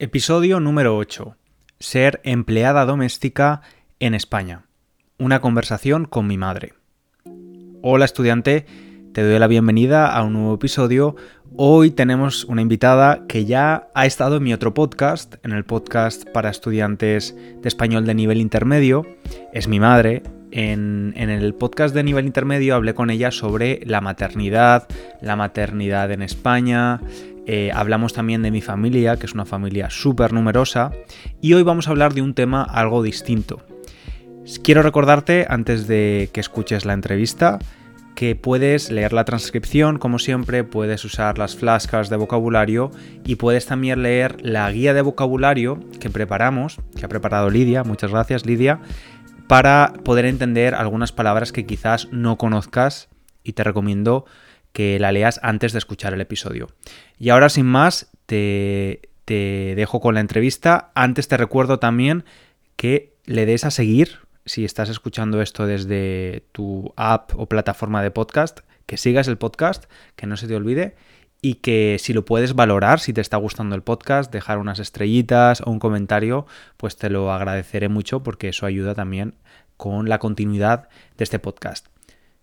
Episodio 0.00 0.60
número 0.60 0.96
8. 0.96 1.34
Ser 1.80 2.20
empleada 2.22 2.86
doméstica 2.86 3.62
en 3.98 4.14
España. 4.14 4.62
Una 5.18 5.40
conversación 5.40 6.04
con 6.04 6.28
mi 6.28 6.38
madre. 6.38 6.74
Hola 7.82 8.04
estudiante, 8.04 8.64
te 9.12 9.24
doy 9.24 9.40
la 9.40 9.48
bienvenida 9.48 10.06
a 10.06 10.22
un 10.22 10.34
nuevo 10.34 10.54
episodio. 10.54 11.16
Hoy 11.56 11.90
tenemos 11.90 12.44
una 12.44 12.62
invitada 12.62 13.26
que 13.26 13.44
ya 13.44 13.88
ha 13.92 14.06
estado 14.06 14.36
en 14.36 14.44
mi 14.44 14.54
otro 14.54 14.72
podcast, 14.72 15.34
en 15.44 15.50
el 15.50 15.64
podcast 15.64 16.28
para 16.28 16.50
estudiantes 16.50 17.34
de 17.60 17.68
español 17.68 18.06
de 18.06 18.14
nivel 18.14 18.40
intermedio. 18.40 19.04
Es 19.52 19.66
mi 19.66 19.80
madre. 19.80 20.22
En, 20.50 21.14
el 21.16 21.54
podcast 21.54 21.94
de 21.94 22.02
nivel 22.02 22.26
intermedio 22.26 22.74
hablé 22.74 22.94
con 22.94 23.10
ella 23.10 23.30
sobre 23.30 23.80
la 23.84 24.00
maternidad, 24.00 24.88
la 25.20 25.36
maternidad 25.36 26.10
en 26.10 26.22
España, 26.22 27.00
eh, 27.46 27.70
hablamos 27.74 28.12
también 28.12 28.42
de 28.42 28.50
mi 28.50 28.60
familia, 28.60 29.16
que 29.16 29.26
es 29.26 29.34
una 29.34 29.44
familia 29.44 29.90
súper 29.90 30.32
numerosa, 30.32 30.92
y 31.40 31.54
hoy 31.54 31.62
vamos 31.62 31.88
a 31.88 31.90
hablar 31.90 32.14
de 32.14 32.22
un 32.22 32.34
tema 32.34 32.62
algo 32.62 33.02
distinto. 33.02 33.62
Quiero 34.62 34.82
recordarte, 34.82 35.46
antes 35.48 35.86
de 35.86 36.30
que 36.32 36.40
escuches 36.40 36.84
la 36.84 36.94
entrevista, 36.94 37.58
que 38.18 38.34
puedes 38.34 38.90
leer 38.90 39.12
la 39.12 39.24
transcripción, 39.24 39.98
como 39.98 40.18
siempre, 40.18 40.64
puedes 40.64 41.04
usar 41.04 41.38
las 41.38 41.54
flashcards 41.54 42.08
de 42.10 42.16
vocabulario 42.16 42.90
y 43.24 43.36
puedes 43.36 43.66
también 43.66 44.02
leer 44.02 44.44
la 44.44 44.68
guía 44.72 44.92
de 44.92 45.02
vocabulario 45.02 45.78
que 46.00 46.10
preparamos, 46.10 46.80
que 46.96 47.04
ha 47.04 47.08
preparado 47.08 47.48
Lidia, 47.48 47.84
muchas 47.84 48.10
gracias 48.10 48.44
Lidia, 48.44 48.80
para 49.48 49.94
poder 50.04 50.26
entender 50.26 50.74
algunas 50.74 51.10
palabras 51.10 51.52
que 51.52 51.66
quizás 51.66 52.08
no 52.12 52.36
conozcas 52.36 53.08
y 53.42 53.54
te 53.54 53.64
recomiendo 53.64 54.26
que 54.72 54.98
la 54.98 55.10
leas 55.10 55.40
antes 55.42 55.72
de 55.72 55.78
escuchar 55.78 56.12
el 56.12 56.20
episodio. 56.20 56.68
Y 57.18 57.30
ahora 57.30 57.48
sin 57.48 57.66
más, 57.66 58.10
te, 58.26 59.10
te 59.24 59.74
dejo 59.74 60.00
con 60.00 60.14
la 60.14 60.20
entrevista. 60.20 60.92
Antes 60.94 61.28
te 61.28 61.36
recuerdo 61.36 61.78
también 61.78 62.24
que 62.76 63.16
le 63.24 63.46
des 63.46 63.64
a 63.64 63.70
seguir, 63.70 64.18
si 64.44 64.64
estás 64.64 64.88
escuchando 64.88 65.42
esto 65.42 65.66
desde 65.66 66.44
tu 66.52 66.92
app 66.96 67.32
o 67.36 67.46
plataforma 67.46 68.02
de 68.02 68.10
podcast, 68.10 68.60
que 68.86 68.96
sigas 68.96 69.28
el 69.28 69.38
podcast, 69.38 69.84
que 70.14 70.26
no 70.26 70.36
se 70.36 70.46
te 70.46 70.56
olvide 70.56 70.94
y 71.40 71.54
que 71.54 71.96
si 72.00 72.12
lo 72.12 72.24
puedes 72.24 72.54
valorar, 72.54 73.00
si 73.00 73.12
te 73.12 73.20
está 73.20 73.36
gustando 73.36 73.76
el 73.76 73.82
podcast, 73.82 74.32
dejar 74.32 74.58
unas 74.58 74.78
estrellitas 74.78 75.60
o 75.60 75.70
un 75.70 75.78
comentario, 75.78 76.46
pues 76.76 76.96
te 76.96 77.10
lo 77.10 77.32
agradeceré 77.32 77.88
mucho 77.88 78.22
porque 78.22 78.48
eso 78.48 78.66
ayuda 78.66 78.94
también 78.94 79.34
con 79.76 80.08
la 80.08 80.18
continuidad 80.18 80.88
de 81.16 81.24
este 81.24 81.38
podcast. 81.38 81.86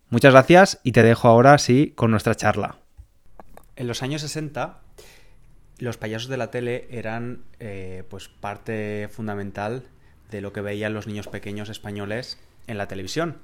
Muchas 0.08 0.32
gracias 0.32 0.80
y 0.82 0.92
te 0.92 1.02
dejo 1.02 1.28
ahora 1.28 1.58
sí 1.58 1.92
con 1.94 2.10
nuestra 2.10 2.34
charla. 2.34 2.78
En 3.76 3.86
los 3.86 4.02
años 4.02 4.22
60 4.22 4.80
los 5.78 5.98
payasos 5.98 6.28
de 6.28 6.36
la 6.36 6.50
tele 6.50 6.88
eran 6.90 7.42
eh, 7.60 8.04
pues 8.08 8.28
parte 8.28 9.08
fundamental 9.12 9.84
de 10.30 10.40
lo 10.40 10.52
que 10.52 10.60
veían 10.60 10.94
los 10.94 11.06
niños 11.06 11.28
pequeños 11.28 11.68
españoles 11.68 12.38
en 12.66 12.78
la 12.78 12.88
televisión. 12.88 13.36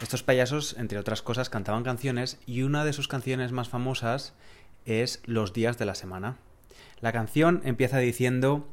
Estos 0.00 0.22
payasos, 0.22 0.76
entre 0.78 0.98
otras 0.98 1.20
cosas, 1.20 1.50
cantaban 1.50 1.84
canciones 1.84 2.38
y 2.46 2.62
una 2.62 2.84
de 2.84 2.94
sus 2.94 3.06
canciones 3.06 3.52
más 3.52 3.68
famosas 3.68 4.32
es 4.86 5.22
Los 5.26 5.52
días 5.52 5.76
de 5.76 5.84
la 5.84 5.94
semana. 5.94 6.38
La 7.00 7.12
canción 7.12 7.60
empieza 7.64 7.98
diciendo 7.98 8.66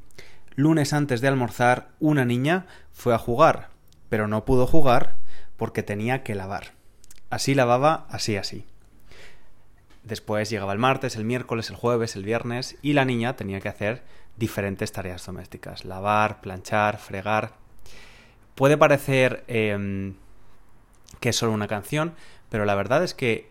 Lunes 0.55 0.93
antes 0.93 1.19
de 1.19 1.27
almorzar, 1.27 1.89
una 1.99 2.23
niña 2.23 2.65
fue 2.91 3.13
a 3.13 3.19
jugar, 3.19 3.69
pero 4.09 4.27
no 4.27 4.45
pudo 4.45 4.65
jugar 4.65 5.17
porque 5.57 5.83
tenía 5.83 6.23
que 6.23 6.33
lavar. 6.33 6.71
Así 7.29 7.55
lavaba, 7.55 8.07
así, 8.09 8.37
así. 8.37 8.65
Después 10.03 10.49
llegaba 10.49 10.71
el 10.71 10.79
martes, 10.79 11.17
el 11.17 11.25
miércoles, 11.25 11.69
el 11.69 11.75
jueves, 11.75 12.15
el 12.15 12.23
viernes 12.23 12.77
y 12.81 12.93
la 12.93 13.03
niña 13.03 13.35
tenía 13.35 13.59
que 13.59 13.67
hacer 13.67 14.03
diferentes 14.37 14.93
tareas 14.93 15.25
domésticas. 15.25 15.83
Lavar, 15.83 16.39
planchar, 16.39 16.97
fregar. 16.97 17.51
Puede 18.55 18.77
parecer 18.77 19.43
em, 19.47 20.15
que 21.19 21.29
es 21.29 21.35
solo 21.35 21.51
una 21.51 21.67
canción, 21.67 22.13
pero 22.49 22.65
la 22.65 22.75
verdad 22.75 23.03
es 23.03 23.13
que 23.13 23.49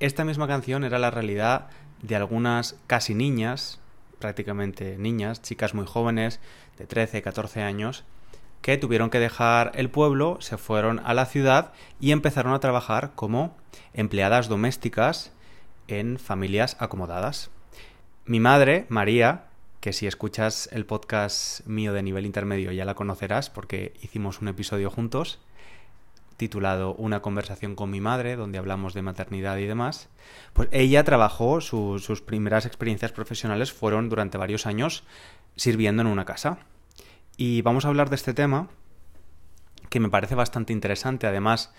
esta 0.00 0.24
misma 0.24 0.48
canción 0.48 0.84
era 0.84 0.98
la 0.98 1.10
realidad 1.10 1.68
de 2.02 2.16
algunas 2.16 2.76
casi 2.86 3.14
niñas, 3.14 3.80
prácticamente 4.18 4.96
niñas, 4.98 5.42
chicas 5.42 5.74
muy 5.74 5.86
jóvenes, 5.86 6.40
de 6.78 6.86
13, 6.86 7.22
14 7.22 7.62
años, 7.62 8.04
que 8.62 8.78
tuvieron 8.78 9.10
que 9.10 9.18
dejar 9.18 9.72
el 9.74 9.90
pueblo, 9.90 10.38
se 10.40 10.56
fueron 10.56 11.00
a 11.04 11.14
la 11.14 11.26
ciudad 11.26 11.72
y 12.00 12.12
empezaron 12.12 12.52
a 12.54 12.60
trabajar 12.60 13.12
como 13.14 13.56
empleadas 13.92 14.48
domésticas 14.48 15.32
en 15.88 16.18
familias 16.18 16.76
acomodadas. 16.78 17.50
Mi 18.24 18.38
madre, 18.38 18.86
María, 18.88 19.46
que 19.80 19.92
si 19.92 20.06
escuchas 20.06 20.68
el 20.70 20.86
podcast 20.86 21.66
mío 21.66 21.92
de 21.92 22.04
nivel 22.04 22.24
intermedio 22.24 22.70
ya 22.70 22.84
la 22.84 22.94
conocerás 22.94 23.50
porque 23.50 23.94
hicimos 24.00 24.40
un 24.40 24.46
episodio 24.46 24.90
juntos 24.90 25.40
titulado 26.36 26.94
Una 26.94 27.22
conversación 27.22 27.74
con 27.74 27.90
mi 27.90 28.00
madre, 28.00 28.36
donde 28.36 28.58
hablamos 28.58 28.94
de 28.94 29.02
maternidad 29.02 29.56
y 29.58 29.66
demás, 29.66 30.08
pues 30.52 30.68
ella 30.72 31.04
trabajó, 31.04 31.60
sus 31.60 32.22
primeras 32.22 32.66
experiencias 32.66 33.12
profesionales 33.12 33.72
fueron 33.72 34.08
durante 34.08 34.38
varios 34.38 34.66
años 34.66 35.04
sirviendo 35.56 36.02
en 36.02 36.08
una 36.08 36.24
casa. 36.24 36.58
Y 37.36 37.62
vamos 37.62 37.84
a 37.84 37.88
hablar 37.88 38.10
de 38.10 38.16
este 38.16 38.34
tema 38.34 38.68
que 39.88 40.00
me 40.00 40.08
parece 40.08 40.34
bastante 40.34 40.72
interesante. 40.72 41.26
Además, 41.26 41.72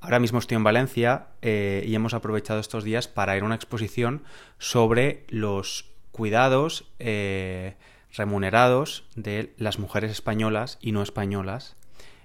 ahora 0.00 0.18
mismo 0.18 0.38
estoy 0.38 0.56
en 0.56 0.64
Valencia 0.64 1.28
eh, 1.42 1.84
y 1.86 1.94
hemos 1.94 2.14
aprovechado 2.14 2.60
estos 2.60 2.84
días 2.84 3.08
para 3.08 3.36
ir 3.36 3.42
a 3.42 3.46
una 3.46 3.54
exposición 3.54 4.22
sobre 4.58 5.24
los 5.28 5.90
cuidados 6.12 6.90
eh, 6.98 7.76
remunerados 8.14 9.04
de 9.16 9.54
las 9.56 9.78
mujeres 9.78 10.10
españolas 10.10 10.78
y 10.80 10.92
no 10.92 11.02
españolas 11.02 11.76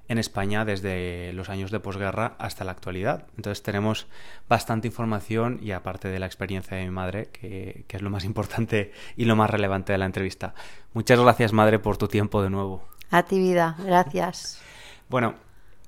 en 0.08 0.18
España 0.18 0.66
desde 0.66 1.34
los 1.34 1.50
años 1.50 1.72
de 1.72 1.80
posguerra 1.80 2.36
hasta 2.40 2.64
la 2.64 2.72
actualidad. 2.72 3.26
Entonces 3.36 3.62
tenemos 3.62 4.08
bastante 4.48 4.88
información 4.88 5.60
y 5.62 5.72
aparte 5.72 6.08
de 6.08 6.20
la 6.20 6.26
experiencia 6.26 6.78
de 6.78 6.86
mi 6.86 6.92
madre, 6.92 7.30
que, 7.32 7.86
es 7.88 8.02
lo 8.02 8.10
más 8.10 8.24
importante 8.24 8.92
y 9.16 9.26
lo 9.26 9.36
más 9.36 9.50
relevante 9.50 9.92
de 9.92 9.98
la 9.98 10.06
entrevista. 10.06 10.54
Muchas 10.94 11.20
gracias, 11.20 11.54
madre, 11.54 11.80
por 11.80 11.98
tu 11.98 12.08
tiempo 12.08 12.42
de 12.42 12.50
nuevo. 12.50 12.84
A 13.12 13.24
ti, 13.24 13.40
vida. 13.40 13.76
Gracias. 13.80 14.62
Bueno, 15.10 15.36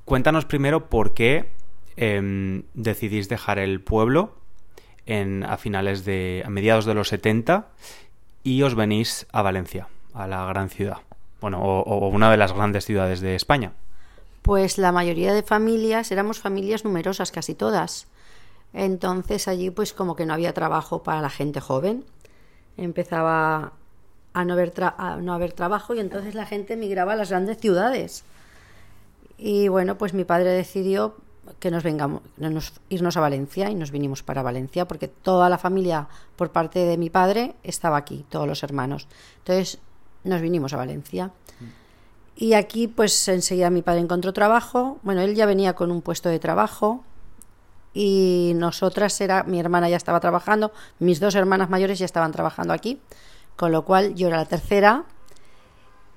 cuéntanos 0.06 0.46
primero 0.46 0.90
por 0.90 1.14
qué 1.14 1.50
em, 1.96 2.64
decidís 2.74 3.30
dejar 3.30 3.60
el 3.60 3.82
pueblo 3.82 4.38
en, 5.06 5.44
a 5.44 5.58
finales 5.58 6.06
de, 6.06 6.44
a 6.46 6.50
mediados 6.50 6.86
de 6.86 6.94
los 6.94 7.10
70 7.10 7.68
y 8.44 8.62
os 8.64 8.76
venís 8.76 9.28
a 9.32 9.42
Valencia, 9.42 9.88
a 10.14 10.28
la 10.28 10.46
gran 10.46 10.70
ciudad. 10.70 10.98
Bueno, 11.42 11.62
o 11.62 12.10
una 12.10 12.30
de 12.30 12.36
las 12.36 12.52
grandes 12.52 12.84
ciudades 12.84 13.22
de 13.22 13.36
España 13.36 13.72
pues 14.42 14.78
la 14.78 14.92
mayoría 14.92 15.34
de 15.34 15.44
familias 15.44 16.12
éramos 16.12 16.40
familias 16.40 16.84
numerosas, 16.84 17.32
casi 17.32 17.56
todas. 17.56 18.08
Entonces 18.74 19.48
allí 19.48 19.70
pues 19.70 19.94
como 19.94 20.16
que 20.16 20.26
no 20.26 20.34
había 20.34 20.54
trabajo 20.54 21.04
para 21.04 21.22
la 21.22 21.30
gente 21.30 21.60
joven. 21.60 22.06
Empezaba 22.78 23.74
a 24.34 24.46
no 24.46 24.54
haber, 24.54 24.74
no 25.22 25.34
haber 25.34 25.54
trabajo 25.54 25.96
y 25.96 26.00
entonces 26.00 26.36
la 26.36 26.46
gente 26.46 26.74
emigraba 26.74 27.14
a 27.14 27.16
las 27.16 27.30
grandes 27.30 27.58
ciudades. 27.58 28.24
Y 29.38 29.68
bueno, 29.68 29.98
pues 29.98 30.14
mi 30.14 30.26
padre 30.26 30.52
decidió 30.52 31.16
que 31.60 31.72
nos 31.72 31.84
vengamos, 31.84 32.22
irnos 32.90 33.18
a 33.18 33.22
Valencia 33.22 33.70
y 33.70 33.76
nos 33.76 33.92
vinimos 33.92 34.22
para 34.22 34.44
Valencia 34.44 34.88
porque 34.88 35.08
toda 35.08 35.50
la 35.50 35.58
familia 35.58 36.08
por 36.36 36.52
parte 36.52 36.80
de 36.80 36.98
mi 36.98 37.10
padre 37.10 37.56
estaba 37.64 37.98
aquí, 37.98 38.26
todos 38.30 38.48
los 38.48 38.62
hermanos. 38.64 39.08
Entonces 39.40 39.80
nos 40.24 40.42
vinimos 40.42 40.74
a 40.74 40.78
Valencia. 40.78 41.32
Y 42.42 42.54
aquí 42.54 42.88
pues 42.88 43.28
enseguida 43.28 43.70
mi 43.70 43.82
padre 43.82 44.00
encontró 44.00 44.32
trabajo, 44.32 44.98
bueno, 45.04 45.20
él 45.20 45.36
ya 45.36 45.46
venía 45.46 45.74
con 45.74 45.92
un 45.92 46.02
puesto 46.02 46.30
de 46.30 46.40
trabajo. 46.40 47.04
Y 47.94 48.54
nosotras 48.56 49.20
era, 49.20 49.44
mi 49.44 49.60
hermana 49.60 49.90
ya 49.90 49.98
estaba 49.98 50.22
trabajando, 50.22 50.72
mis 51.00 51.20
dos 51.20 51.36
hermanas 51.36 51.70
mayores 51.70 52.00
ya 52.00 52.06
estaban 52.06 52.32
trabajando 52.32 52.72
aquí, 52.72 53.02
con 53.58 53.74
lo 53.74 53.84
cual 53.84 54.16
yo 54.16 54.30
era 54.30 54.38
la 54.38 54.46
tercera 54.46 55.04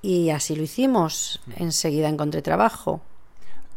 y 0.00 0.30
así 0.30 0.54
lo 0.54 0.62
hicimos, 0.62 1.40
enseguida 1.56 2.08
encontré 2.08 2.40
trabajo. 2.40 3.00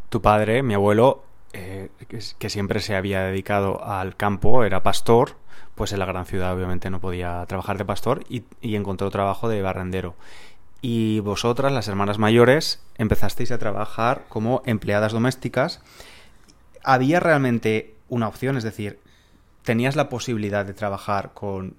Tu 0.09 0.21
padre, 0.21 0.61
mi 0.61 0.75
abuelo, 0.75 1.23
eh, 1.51 1.89
que 2.37 2.49
siempre 2.51 2.79
se 2.79 2.95
había 2.95 3.21
dedicado 3.21 3.83
al 3.83 4.15
campo, 4.15 4.63
era 4.63 4.83
pastor, 4.83 5.35
pues 5.73 5.93
en 5.93 5.99
la 5.99 6.05
gran 6.05 6.27
ciudad 6.27 6.53
obviamente 6.53 6.91
no 6.91 6.99
podía 7.01 7.43
trabajar 7.47 7.79
de 7.79 7.85
pastor 7.85 8.23
y, 8.29 8.43
y 8.61 8.75
encontró 8.75 9.09
trabajo 9.09 9.49
de 9.49 9.63
barrendero 9.63 10.13
y 10.87 11.19
vosotras, 11.19 11.71
las 11.71 11.87
hermanas 11.87 12.19
mayores, 12.19 12.79
empezasteis 12.99 13.49
a 13.49 13.57
trabajar 13.57 14.25
como 14.29 14.61
empleadas 14.67 15.13
domésticas. 15.13 15.81
¿Había 16.83 17.19
realmente 17.19 17.95
una 18.07 18.27
opción? 18.27 18.55
Es 18.55 18.63
decir, 18.63 18.99
¿tenías 19.63 19.95
la 19.95 20.09
posibilidad 20.09 20.63
de 20.63 20.75
trabajar 20.75 21.33
con 21.33 21.75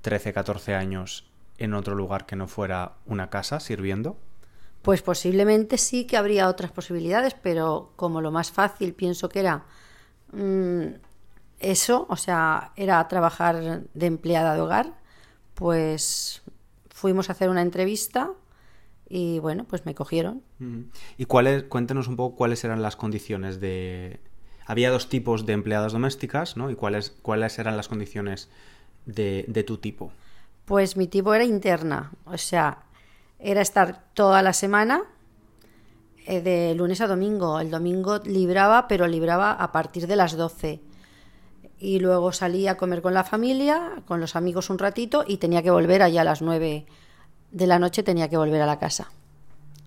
13, 0.00 0.32
14 0.32 0.74
años 0.74 1.30
en 1.58 1.74
otro 1.74 1.94
lugar 1.94 2.26
que 2.26 2.34
no 2.34 2.48
fuera 2.48 2.94
una 3.06 3.30
casa 3.30 3.60
sirviendo? 3.60 4.16
Pues 4.82 5.00
posiblemente 5.00 5.78
sí 5.78 6.04
que 6.04 6.16
habría 6.16 6.48
otras 6.48 6.72
posibilidades, 6.72 7.34
pero 7.34 7.92
como 7.94 8.20
lo 8.20 8.32
más 8.32 8.50
fácil 8.50 8.94
pienso 8.94 9.28
que 9.28 9.38
era 9.38 9.64
mm, 10.32 10.86
eso, 11.60 12.04
o 12.10 12.16
sea, 12.16 12.72
era 12.74 13.06
trabajar 13.06 13.84
de 13.94 14.06
empleada 14.06 14.56
de 14.56 14.60
hogar, 14.60 14.94
pues 15.54 16.42
fuimos 16.88 17.28
a 17.28 17.32
hacer 17.32 17.48
una 17.48 17.62
entrevista 17.62 18.32
y 19.12 19.40
bueno, 19.40 19.64
pues 19.64 19.84
me 19.84 19.94
cogieron. 19.94 20.42
¿Y 21.18 21.24
cuáles, 21.24 21.64
cuéntenos 21.64 22.06
un 22.06 22.14
poco 22.14 22.36
cuáles 22.36 22.62
eran 22.62 22.80
las 22.80 22.94
condiciones 22.94 23.60
de... 23.60 24.20
Había 24.66 24.90
dos 24.90 25.08
tipos 25.08 25.46
de 25.46 25.52
empleadas 25.52 25.92
domésticas, 25.92 26.56
¿no? 26.56 26.70
¿Y 26.70 26.76
cuáles, 26.76 27.10
cuáles 27.10 27.58
eran 27.58 27.76
las 27.76 27.88
condiciones 27.88 28.48
de, 29.06 29.44
de 29.48 29.64
tu 29.64 29.78
tipo? 29.78 30.12
Pues 30.64 30.96
mi 30.96 31.08
tipo 31.08 31.34
era 31.34 31.44
interna, 31.44 32.12
o 32.24 32.38
sea, 32.38 32.84
era 33.40 33.62
estar 33.62 34.04
toda 34.14 34.42
la 34.42 34.52
semana 34.52 35.02
eh, 36.24 36.40
de 36.40 36.76
lunes 36.76 37.00
a 37.00 37.08
domingo. 37.08 37.58
El 37.58 37.72
domingo 37.72 38.18
libraba, 38.18 38.86
pero 38.86 39.08
libraba 39.08 39.50
a 39.50 39.72
partir 39.72 40.06
de 40.06 40.14
las 40.14 40.36
12. 40.36 40.80
Y 41.80 41.98
luego 41.98 42.30
salía 42.30 42.72
a 42.72 42.76
comer 42.76 43.02
con 43.02 43.14
la 43.14 43.24
familia, 43.24 44.04
con 44.06 44.20
los 44.20 44.36
amigos 44.36 44.70
un 44.70 44.78
ratito 44.78 45.24
y 45.26 45.38
tenía 45.38 45.64
que 45.64 45.72
volver 45.72 46.00
allá 46.00 46.20
a 46.20 46.24
las 46.24 46.42
9 46.42 46.86
de 47.50 47.66
la 47.66 47.78
noche, 47.78 48.02
tenía 48.02 48.28
que 48.28 48.36
volver 48.36 48.60
a 48.62 48.66
la 48.66 48.78
casa. 48.78 49.10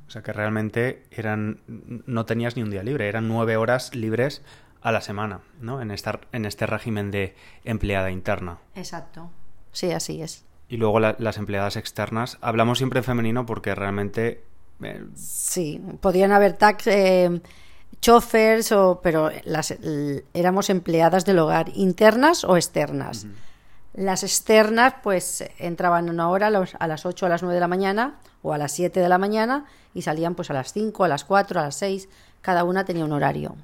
O 0.08 0.12
sea 0.12 0.22
que 0.22 0.34
realmente 0.34 1.04
eran 1.12 1.60
no 1.68 2.26
tenías 2.26 2.56
ni 2.56 2.62
un 2.62 2.70
día 2.70 2.84
libre, 2.84 3.08
eran 3.08 3.28
nueve 3.28 3.58
horas 3.58 3.96
libres 3.96 4.42
a 4.82 4.92
la 4.92 5.02
semana, 5.02 5.40
¿no? 5.60 5.82
En, 5.82 5.92
estar, 5.92 6.28
en 6.34 6.46
este 6.46 6.68
régimen 6.68 7.10
de 7.10 7.36
empleada 7.64 8.12
interna. 8.12 8.60
Exacto. 8.76 9.32
Sí, 9.72 9.92
así 9.92 10.22
es. 10.22 10.44
Y 10.68 10.78
luego 10.78 11.00
las 11.00 11.38
empleadas 11.38 11.78
externas. 11.78 12.38
Hablamos 12.42 12.78
siempre 12.78 13.00
en 13.00 13.06
femenino 13.06 13.46
porque 13.46 13.74
realmente 13.76 14.44
eh, 14.84 15.04
Sí, 15.16 15.82
podían 16.02 16.32
haber 16.32 16.54
tax, 16.54 16.88
eh, 16.88 17.42
chofers, 18.02 18.72
o, 18.72 19.00
pero 19.02 19.32
las, 19.46 19.76
éramos 20.34 20.70
empleadas 20.70 21.26
del 21.26 21.40
hogar, 21.40 21.72
internas 21.76 22.44
o 22.44 22.58
externas. 22.58 23.26
Las 23.94 24.24
externas, 24.24 24.96
pues 25.04 25.44
entraban 25.60 26.10
una 26.10 26.30
hora 26.30 26.48
a, 26.48 26.88
las 26.88 27.06
8 27.06 27.26
a 27.28 27.30
las 27.30 27.44
9 27.44 27.54
de 27.54 27.60
la 27.60 27.68
mañana 27.68 28.16
o 28.42 28.52
a 28.52 28.58
las 28.58 28.72
7 28.72 29.00
de 29.00 29.08
la 29.08 29.20
mañana 29.20 29.66
y 29.94 30.02
salían 30.02 30.34
pues 30.34 30.50
a 30.50 30.54
las 30.54 30.74
5, 30.74 31.04
a 31.04 31.08
las 31.08 31.24
4, 31.24 31.60
a 31.60 31.64
las 31.64 31.76
6. 31.76 32.10
Cada 32.42 32.64
una 32.64 32.86
tenía 32.86 33.06
un 33.06 33.12
horario. 33.12 33.56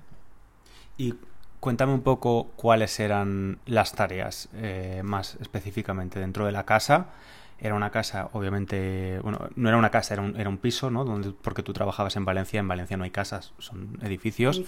Y 0.97 1.15
cuéntame 1.59 1.93
un 1.93 2.01
poco 2.01 2.51
cuáles 2.55 2.99
eran 2.99 3.57
las 3.65 3.93
tareas 3.93 4.49
eh, 4.53 5.01
más 5.03 5.35
específicamente 5.41 6.19
dentro 6.19 6.45
de 6.45 6.51
la 6.51 6.63
casa. 6.63 7.07
Era 7.57 7.73
una 7.73 7.89
casa, 7.89 8.29
obviamente, 8.33 9.19
bueno, 9.21 9.49
no 9.55 9.67
era 9.67 9.77
una 9.77 9.89
casa, 9.89 10.13
era 10.13 10.23
un, 10.23 10.39
era 10.39 10.47
un 10.47 10.59
piso, 10.59 10.91
¿no? 10.91 11.05
Donde, 11.05 11.31
porque 11.31 11.63
tú 11.63 11.73
trabajabas 11.73 12.15
en 12.15 12.23
Valencia, 12.23 12.59
en 12.59 12.67
Valencia 12.67 12.95
no 12.97 13.03
hay 13.03 13.11
casas, 13.11 13.51
son 13.57 13.97
edificios, 14.01 14.61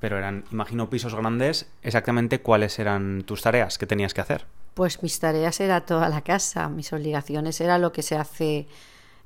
pero 0.00 0.16
eran, 0.16 0.44
imagino, 0.50 0.88
pisos 0.90 1.14
grandes. 1.14 1.70
Exactamente 1.82 2.40
cuáles 2.40 2.78
eran 2.78 3.22
tus 3.22 3.42
tareas 3.42 3.78
que 3.78 3.86
tenías 3.86 4.14
que 4.14 4.22
hacer. 4.22 4.46
Pues 4.78 5.02
mis 5.02 5.18
tareas 5.18 5.58
era 5.58 5.80
toda 5.84 6.08
la 6.08 6.20
casa, 6.22 6.68
mis 6.68 6.92
obligaciones 6.92 7.60
era 7.60 7.78
lo 7.78 7.90
que 7.90 8.02
se 8.04 8.14
hace, 8.16 8.68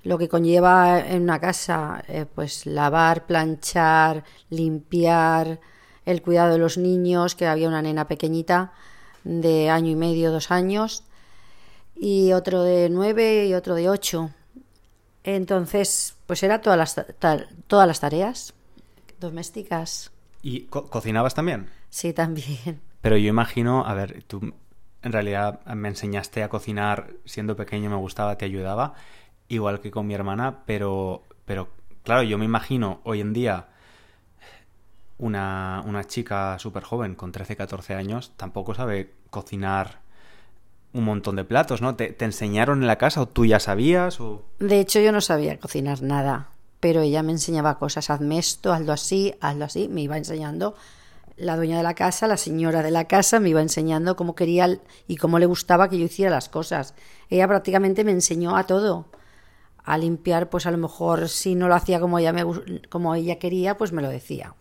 lo 0.03 0.17
que 0.17 0.27
conlleva 0.27 0.99
en 1.01 1.25
una 1.25 1.39
casa, 1.41 2.03
eh, 2.09 2.25
pues 2.25 2.65
lavar, 2.65 3.27
planchar, 3.27 4.25
limpiar, 4.49 5.61
el 6.07 6.23
cuidado 6.23 6.53
de 6.53 6.59
los 6.59 6.79
niños, 6.79 7.35
que 7.35 7.47
había 7.47 7.69
una 7.69 7.83
nena 7.83 8.09
pequeñita 8.09 8.73
de 9.25 9.69
año 9.69 9.91
y 9.91 9.95
medio, 9.95 10.33
dos 10.33 10.51
años, 10.51 11.05
y 11.95 12.33
otro 12.33 12.63
de 12.63 12.89
nueve 12.89 13.45
y 13.47 13.53
otro 13.53 13.75
de 13.75 13.91
ocho. 13.91 14.31
Entonces, 15.23 16.17
pues 16.27 16.43
era 16.43 16.63
todas 16.63 16.79
las, 16.79 16.95
ta- 17.19 17.47
todas 17.67 17.87
las 17.87 18.01
tareas 18.01 18.55
domésticas. 19.21 20.13
¿Y 20.43 20.63
co- 20.63 20.87
cocinabas 20.87 21.35
también? 21.35 21.69
Sí, 21.91 22.15
también. 22.15 22.81
Pero 23.03 23.19
yo 23.19 23.29
imagino, 23.29 23.85
a 23.85 23.93
ver, 23.93 24.23
tú 24.25 24.55
en 25.03 25.13
realidad 25.13 25.65
me 25.67 25.89
enseñaste 25.89 26.43
a 26.43 26.49
cocinar 26.49 27.11
siendo 27.25 27.57
pequeño, 27.57 27.91
me 27.91 27.97
gustaba, 27.97 28.37
te 28.39 28.45
ayudaba, 28.45 28.95
igual 29.49 29.81
que 29.81 29.91
con 29.91 30.07
mi 30.07 30.15
hermana, 30.15 30.61
pero, 30.67 31.23
pero 31.45 31.69
claro, 32.03 32.23
yo 32.23 32.39
me 32.39 32.45
imagino 32.45 33.01
hoy 33.05 33.21
en 33.21 33.33
día 33.33 33.69
una, 35.19 35.83
una 35.87 36.05
chica 36.05 36.59
súper 36.59 36.83
joven 36.83 37.15
con 37.15 37.33
13, 37.33 37.57
14 37.57 37.95
años 37.95 38.33
tampoco 38.37 38.75
sabe 38.75 39.13
cocinar 39.31 40.01
un 40.93 41.05
montón 41.05 41.37
de 41.37 41.45
platos, 41.45 41.81
¿no? 41.81 41.95
¿Te, 41.97 42.13
te 42.13 42.25
enseñaron 42.25 42.83
en 42.83 42.87
la 42.87 42.97
casa 42.97 43.23
o 43.23 43.29
tú 43.29 43.47
ya 43.47 43.61
sabías? 43.61 44.21
O... 44.21 44.45
De 44.59 44.81
hecho, 44.81 45.01
yo 45.01 45.11
no 45.11 45.21
sabía 45.21 45.59
cocinar 45.59 46.03
nada, 46.03 46.49
pero 46.81 47.01
ella 47.01 47.23
me 47.23 47.33
enseñaba 47.33 47.79
cosas, 47.79 48.11
hazme 48.11 48.39
esto, 48.39 48.73
hazlo 48.73 48.93
así, 48.93 49.35
hazlo 49.41 49.65
así, 49.65 49.89
me 49.89 50.03
iba 50.03 50.19
enseñando. 50.19 50.75
La 51.37 51.57
dueña 51.57 51.77
de 51.79 51.83
la 51.83 51.95
casa, 51.95 52.27
la 52.27 52.37
señora 52.37 52.83
de 52.83 52.91
la 52.91 53.07
casa, 53.07 53.41
me 53.41 53.49
iba 53.49 53.61
enseñando 53.63 54.17
cómo 54.17 54.35
quería 54.35 54.79
y 55.09 55.17
cómo 55.17 55.39
le 55.39 55.47
gustaba 55.47 55.89
que 55.89 55.99
yo 55.99 56.05
hiciera 56.05 56.31
las 56.31 56.49
cosas. 56.49 56.95
Ella 57.31 57.49
prácticamente 57.49 58.05
me 58.05 58.13
enseñó 58.13 58.57
a 58.57 58.65
todo. 58.67 59.07
A 59.85 59.99
limpiar, 59.99 60.49
pues 60.51 60.67
a 60.67 60.71
lo 60.71 60.79
mejor 60.79 61.29
si 61.29 61.55
no 61.57 61.67
lo 61.69 61.75
hacía 61.75 61.99
como 61.99 62.19
ella, 62.19 62.33
me, 62.33 62.45
como 62.89 63.15
ella 63.17 63.39
quería, 63.41 63.77
pues 63.77 63.91
me 63.93 64.01
lo 64.03 64.09
decía. 64.11 64.55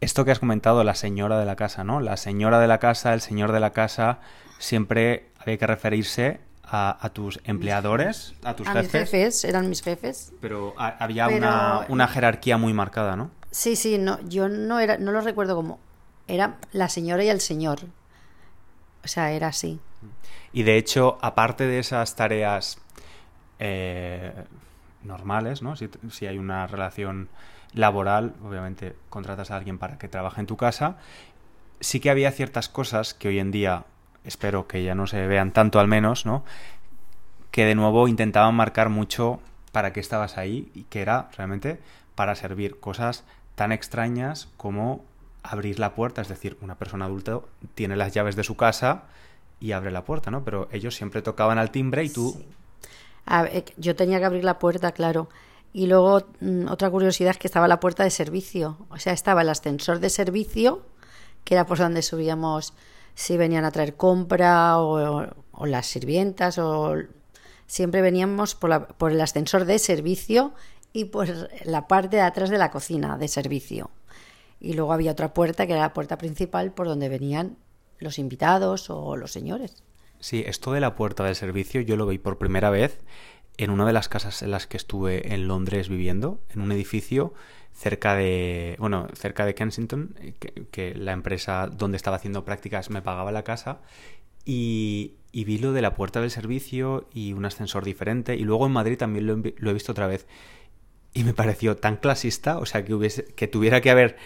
Esto 0.00 0.24
que 0.24 0.30
has 0.32 0.38
comentado, 0.38 0.84
la 0.84 0.94
señora 0.94 1.38
de 1.38 1.46
la 1.46 1.56
casa, 1.56 1.82
¿no? 1.82 2.00
La 2.00 2.16
señora 2.16 2.60
de 2.60 2.66
la 2.68 2.78
casa, 2.78 3.12
el 3.14 3.20
señor 3.20 3.50
de 3.52 3.60
la 3.60 3.70
casa, 3.72 4.20
siempre 4.58 5.30
había 5.40 5.56
que 5.58 5.66
referirse 5.66 6.40
a, 6.62 6.96
a 7.04 7.08
tus 7.10 7.40
empleadores, 7.44 8.34
a 8.44 8.54
tus 8.54 8.66
a 8.68 8.74
mis 8.74 8.82
jefes, 8.84 9.10
jefes, 9.10 9.44
eran 9.44 9.68
mis 9.68 9.82
jefes. 9.82 10.32
pero 10.40 10.74
ha- 10.78 10.96
había 11.02 11.26
Pero- 11.26 11.38
una, 11.38 11.86
una 11.88 12.06
jerarquía 12.08 12.56
muy 12.58 12.72
marcada, 12.72 13.16
¿no? 13.16 13.30
Sí, 13.52 13.76
sí, 13.76 13.98
no, 13.98 14.18
yo 14.22 14.48
no 14.48 14.80
era, 14.80 14.96
no 14.96 15.12
lo 15.12 15.20
recuerdo 15.20 15.54
como, 15.54 15.78
era 16.26 16.56
la 16.72 16.88
señora 16.88 17.22
y 17.22 17.28
el 17.28 17.40
señor. 17.40 17.80
O 19.04 19.08
sea, 19.08 19.30
era 19.32 19.48
así. 19.48 19.78
Y 20.54 20.62
de 20.62 20.78
hecho, 20.78 21.18
aparte 21.20 21.66
de 21.66 21.78
esas 21.78 22.16
tareas 22.16 22.78
eh, 23.58 24.32
normales, 25.02 25.60
¿no? 25.60 25.76
Si, 25.76 25.90
si 26.10 26.26
hay 26.26 26.38
una 26.38 26.66
relación 26.66 27.28
laboral, 27.74 28.34
obviamente 28.42 28.96
contratas 29.10 29.50
a 29.50 29.56
alguien 29.56 29.78
para 29.78 29.98
que 29.98 30.08
trabaje 30.08 30.40
en 30.40 30.46
tu 30.46 30.56
casa, 30.56 30.96
sí 31.80 32.00
que 32.00 32.08
había 32.08 32.32
ciertas 32.32 32.70
cosas 32.70 33.12
que 33.12 33.28
hoy 33.28 33.38
en 33.38 33.50
día, 33.50 33.84
espero 34.24 34.66
que 34.66 34.82
ya 34.82 34.94
no 34.94 35.06
se 35.06 35.26
vean 35.26 35.52
tanto 35.52 35.78
al 35.78 35.88
menos, 35.88 36.24
¿no? 36.24 36.42
Que 37.50 37.66
de 37.66 37.74
nuevo 37.74 38.08
intentaban 38.08 38.54
marcar 38.54 38.88
mucho 38.88 39.40
para 39.72 39.92
qué 39.92 40.00
estabas 40.00 40.38
ahí 40.38 40.70
y 40.74 40.84
que 40.84 41.02
era 41.02 41.28
realmente 41.36 41.80
para 42.14 42.34
servir 42.34 42.78
cosas 42.78 43.24
tan 43.54 43.72
extrañas 43.72 44.48
como 44.56 45.04
abrir 45.42 45.78
la 45.78 45.94
puerta, 45.94 46.22
es 46.22 46.28
decir, 46.28 46.56
una 46.60 46.76
persona 46.76 47.06
adulta 47.06 47.40
tiene 47.74 47.96
las 47.96 48.12
llaves 48.12 48.36
de 48.36 48.44
su 48.44 48.56
casa 48.56 49.04
y 49.60 49.72
abre 49.72 49.90
la 49.90 50.04
puerta, 50.04 50.30
¿no? 50.30 50.44
Pero 50.44 50.68
ellos 50.72 50.94
siempre 50.94 51.22
tocaban 51.22 51.58
al 51.58 51.70
timbre 51.70 52.04
y 52.04 52.08
tú... 52.10 52.34
Sí. 52.36 52.46
A 53.26 53.42
ver, 53.42 53.64
yo 53.76 53.94
tenía 53.94 54.18
que 54.18 54.24
abrir 54.24 54.44
la 54.44 54.58
puerta, 54.58 54.92
claro. 54.92 55.28
Y 55.72 55.86
luego 55.86 56.26
mm, 56.40 56.68
otra 56.68 56.90
curiosidad 56.90 57.30
es 57.30 57.38
que 57.38 57.46
estaba 57.46 57.68
la 57.68 57.78
puerta 57.80 58.02
de 58.04 58.10
servicio. 58.10 58.78
O 58.90 58.98
sea, 58.98 59.12
estaba 59.12 59.42
el 59.42 59.48
ascensor 59.48 60.00
de 60.00 60.10
servicio, 60.10 60.82
que 61.44 61.54
era 61.54 61.64
por 61.66 61.78
donde 61.78 62.02
subíamos 62.02 62.74
si 63.14 63.36
venían 63.36 63.64
a 63.64 63.70
traer 63.70 63.94
compra 63.96 64.78
o, 64.78 65.28
o 65.52 65.66
las 65.66 65.86
sirvientas 65.86 66.58
o 66.58 66.94
siempre 67.66 68.00
veníamos 68.02 68.54
por, 68.54 68.70
la- 68.70 68.88
por 68.88 69.12
el 69.12 69.20
ascensor 69.20 69.64
de 69.66 69.78
servicio 69.78 70.52
y 70.92 71.06
por 71.06 71.28
la 71.64 71.88
parte 71.88 72.16
de 72.16 72.22
atrás 72.22 72.50
de 72.50 72.58
la 72.58 72.70
cocina 72.70 73.18
de 73.18 73.28
servicio. 73.28 73.90
Y 74.60 74.74
luego 74.74 74.92
había 74.92 75.12
otra 75.12 75.34
puerta 75.34 75.66
que 75.66 75.72
era 75.72 75.82
la 75.82 75.92
puerta 75.92 76.18
principal 76.18 76.72
por 76.72 76.86
donde 76.86 77.08
venían 77.08 77.56
los 77.98 78.18
invitados 78.18 78.90
o 78.90 79.16
los 79.16 79.32
señores. 79.32 79.82
Sí, 80.20 80.44
esto 80.46 80.72
de 80.72 80.80
la 80.80 80.94
puerta 80.94 81.24
del 81.24 81.34
servicio 81.34 81.80
yo 81.80 81.96
lo 81.96 82.06
vi 82.06 82.18
por 82.18 82.38
primera 82.38 82.70
vez 82.70 83.00
en 83.58 83.70
una 83.70 83.86
de 83.86 83.92
las 83.92 84.08
casas 84.08 84.42
en 84.42 84.50
las 84.50 84.66
que 84.66 84.76
estuve 84.76 85.34
en 85.34 85.48
Londres 85.48 85.88
viviendo, 85.88 86.40
en 86.50 86.60
un 86.60 86.72
edificio 86.72 87.34
cerca 87.72 88.14
de, 88.14 88.76
bueno, 88.78 89.08
cerca 89.14 89.44
de 89.46 89.54
Kensington, 89.54 90.14
que, 90.70 90.94
la 90.94 91.12
empresa 91.12 91.68
donde 91.68 91.96
estaba 91.96 92.16
haciendo 92.16 92.44
prácticas 92.44 92.90
me 92.90 93.02
pagaba 93.02 93.32
la 93.32 93.42
casa 93.44 93.80
y, 94.44 95.14
vi 95.32 95.58
lo 95.58 95.72
de 95.72 95.82
la 95.82 95.94
puerta 95.94 96.20
del 96.20 96.30
servicio 96.30 97.08
y 97.12 97.32
un 97.32 97.44
ascensor 97.44 97.84
diferente 97.84 98.36
y 98.36 98.44
luego 98.44 98.66
en 98.66 98.72
Madrid 98.72 98.98
también 98.98 99.26
lo 99.26 99.70
he 99.70 99.74
visto 99.74 99.92
otra 99.92 100.06
vez 100.06 100.26
y 101.14 101.24
me 101.24 101.34
pareció 101.34 101.76
tan 101.76 101.96
clasista, 101.96 102.58
o 102.58 102.66
sea, 102.66 102.84
que 102.84 102.94
hubiese, 102.94 103.24
que 103.26 103.46
tuviera 103.48 103.80
que 103.80 103.90
haber 103.90 104.16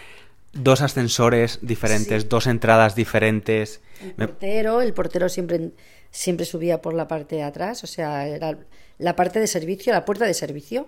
dos 0.53 0.81
ascensores 0.81 1.59
diferentes, 1.61 2.23
Sí. 2.23 2.27
dos 2.29 2.47
entradas 2.47 2.95
diferentes. 2.95 3.81
El 4.01 4.13
portero, 4.13 4.81
el 4.81 4.93
portero 4.93 5.27
siempre, 5.29 5.71
siempre 6.11 6.45
subía 6.45 6.81
por 6.81 6.93
la 6.93 7.07
parte 7.07 7.35
de 7.35 7.43
atrás, 7.43 7.83
o 7.83 7.87
sea, 7.87 8.27
era 8.27 8.57
la 8.99 9.15
parte 9.15 9.39
de 9.39 9.47
servicio, 9.47 9.91
la 9.93 10.05
puerta 10.05 10.25
de 10.25 10.33
servicio. 10.33 10.87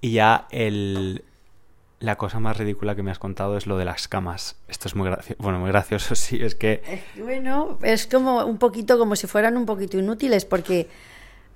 Y 0.00 0.12
ya 0.12 0.46
el... 0.50 1.24
La 2.00 2.14
cosa 2.16 2.38
más 2.38 2.56
ridícula 2.56 2.94
que 2.94 3.02
me 3.02 3.10
has 3.10 3.18
contado 3.18 3.56
es 3.56 3.66
lo 3.66 3.76
de 3.76 3.84
las 3.84 4.06
camas. 4.06 4.54
Esto 4.68 4.86
es 4.86 4.94
muy 4.94 5.08
gracioso. 5.08 5.42
Bueno, 5.42 5.58
muy 5.58 5.70
gracioso, 5.70 6.14
sí. 6.14 6.38
Es 6.40 6.54
que 6.54 6.80
Bueno, 7.16 7.76
es 7.82 8.06
como 8.06 8.44
un 8.44 8.58
poquito 8.58 8.98
como 8.98 9.16
si 9.16 9.26
fueran 9.26 9.56
un 9.56 9.66
poquito 9.66 9.98
inútiles, 9.98 10.44
porque, 10.44 10.86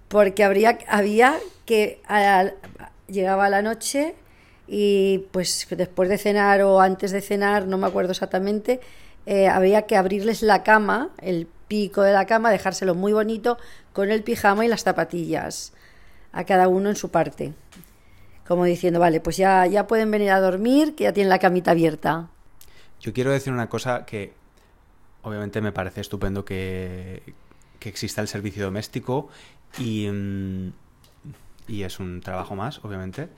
porque 0.09 0.43
habría, 0.43 0.79
había 0.89 1.39
que 1.65 2.01
a- 2.09 2.51
llegaba 3.13 3.49
la 3.49 3.63
noche 3.63 4.15
y 4.67 5.27
pues 5.31 5.67
después 5.71 6.09
de 6.09 6.19
cenar 6.19 6.63
o 6.63 6.81
antes 6.81 7.11
de 7.11 7.21
cenar, 7.21 7.67
no 7.67 7.79
me 7.79 7.87
acuerdo 7.87 8.13
exactamente, 8.13 8.81
eh, 9.27 9.49
había 9.49 9.83
que 9.83 9.97
abrirles 9.97 10.43
la 10.43 10.63
cama, 10.63 11.11
el 11.21 11.47
pico 11.69 12.03
de 12.03 12.13
la 12.13 12.27
cama, 12.27 12.51
dejárselo 12.51 12.95
muy 12.95 13.13
bonito 13.13 13.59
con 13.93 14.11
el 14.11 14.23
pijama 14.23 14.65
y 14.65 14.69
las 14.69 14.83
zapatillas, 14.83 15.73
a 16.33 16.45
cada 16.45 16.69
uno 16.69 16.89
en 16.91 16.97
su 16.97 17.11
parte. 17.11 17.53
Como 18.47 18.65
diciendo, 18.65 18.99
vale, 18.99 19.21
pues 19.21 19.37
ya, 19.37 19.67
ya 19.67 19.87
pueden 19.87 20.11
venir 20.11 20.31
a 20.31 20.41
dormir, 20.41 20.95
que 20.95 21.05
ya 21.05 21.13
tienen 21.13 21.31
la 21.31 21.39
camita 21.39 21.71
abierta. 21.71 22.29
Yo 23.01 23.13
quiero 23.13 23.31
decir 23.31 23.53
una 23.53 23.69
cosa 23.69 24.05
que 24.05 24.33
obviamente 25.23 25.61
me 25.61 25.73
parece 25.73 26.01
estupendo 26.01 26.45
que, 26.45 27.23
que 27.79 27.89
exista 27.89 28.21
el 28.21 28.29
servicio 28.29 28.65
doméstico 28.65 29.29
y, 29.79 30.09
mm, 30.09 30.73
y 31.69 31.83
es 31.83 32.01
un 32.01 32.21
trabajo 32.21 32.57
más, 32.57 32.85
obviamente, 32.85 33.29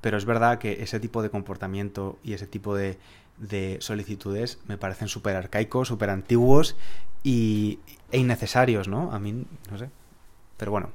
pero 0.00 0.16
es 0.16 0.24
verdad 0.24 0.58
que 0.58 0.82
ese 0.82 1.00
tipo 1.00 1.22
de 1.22 1.30
comportamiento 1.30 2.18
y 2.22 2.34
ese 2.34 2.46
tipo 2.46 2.76
de, 2.76 2.98
de 3.38 3.78
solicitudes 3.80 4.58
me 4.66 4.76
parecen 4.78 5.08
súper 5.08 5.36
arcaicos, 5.36 5.88
súper 5.88 6.10
antiguos 6.10 6.76
y, 7.22 7.78
e 8.12 8.18
innecesarios, 8.18 8.86
¿no? 8.88 9.12
A 9.12 9.18
mí, 9.18 9.46
no 9.70 9.78
sé. 9.78 9.90
Pero 10.56 10.70
bueno. 10.70 10.90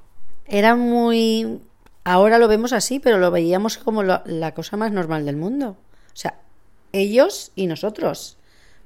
Era 0.45 0.75
muy... 0.75 1.59
Ahora 2.03 2.37
lo 2.39 2.47
vemos 2.47 2.71
así, 2.73 2.99
pero 2.99 3.17
lo 3.17 3.29
veíamos 3.29 3.77
como 3.77 4.03
lo- 4.03 4.21
la 4.25 4.53
cosa 4.53 4.77
más 4.77 4.91
normal 4.91 5.25
del 5.25 5.35
mundo. 5.37 5.77
O 6.07 6.15
sea, 6.15 6.39
ellos 6.91 7.51
y 7.55 7.67
nosotros. 7.67 8.37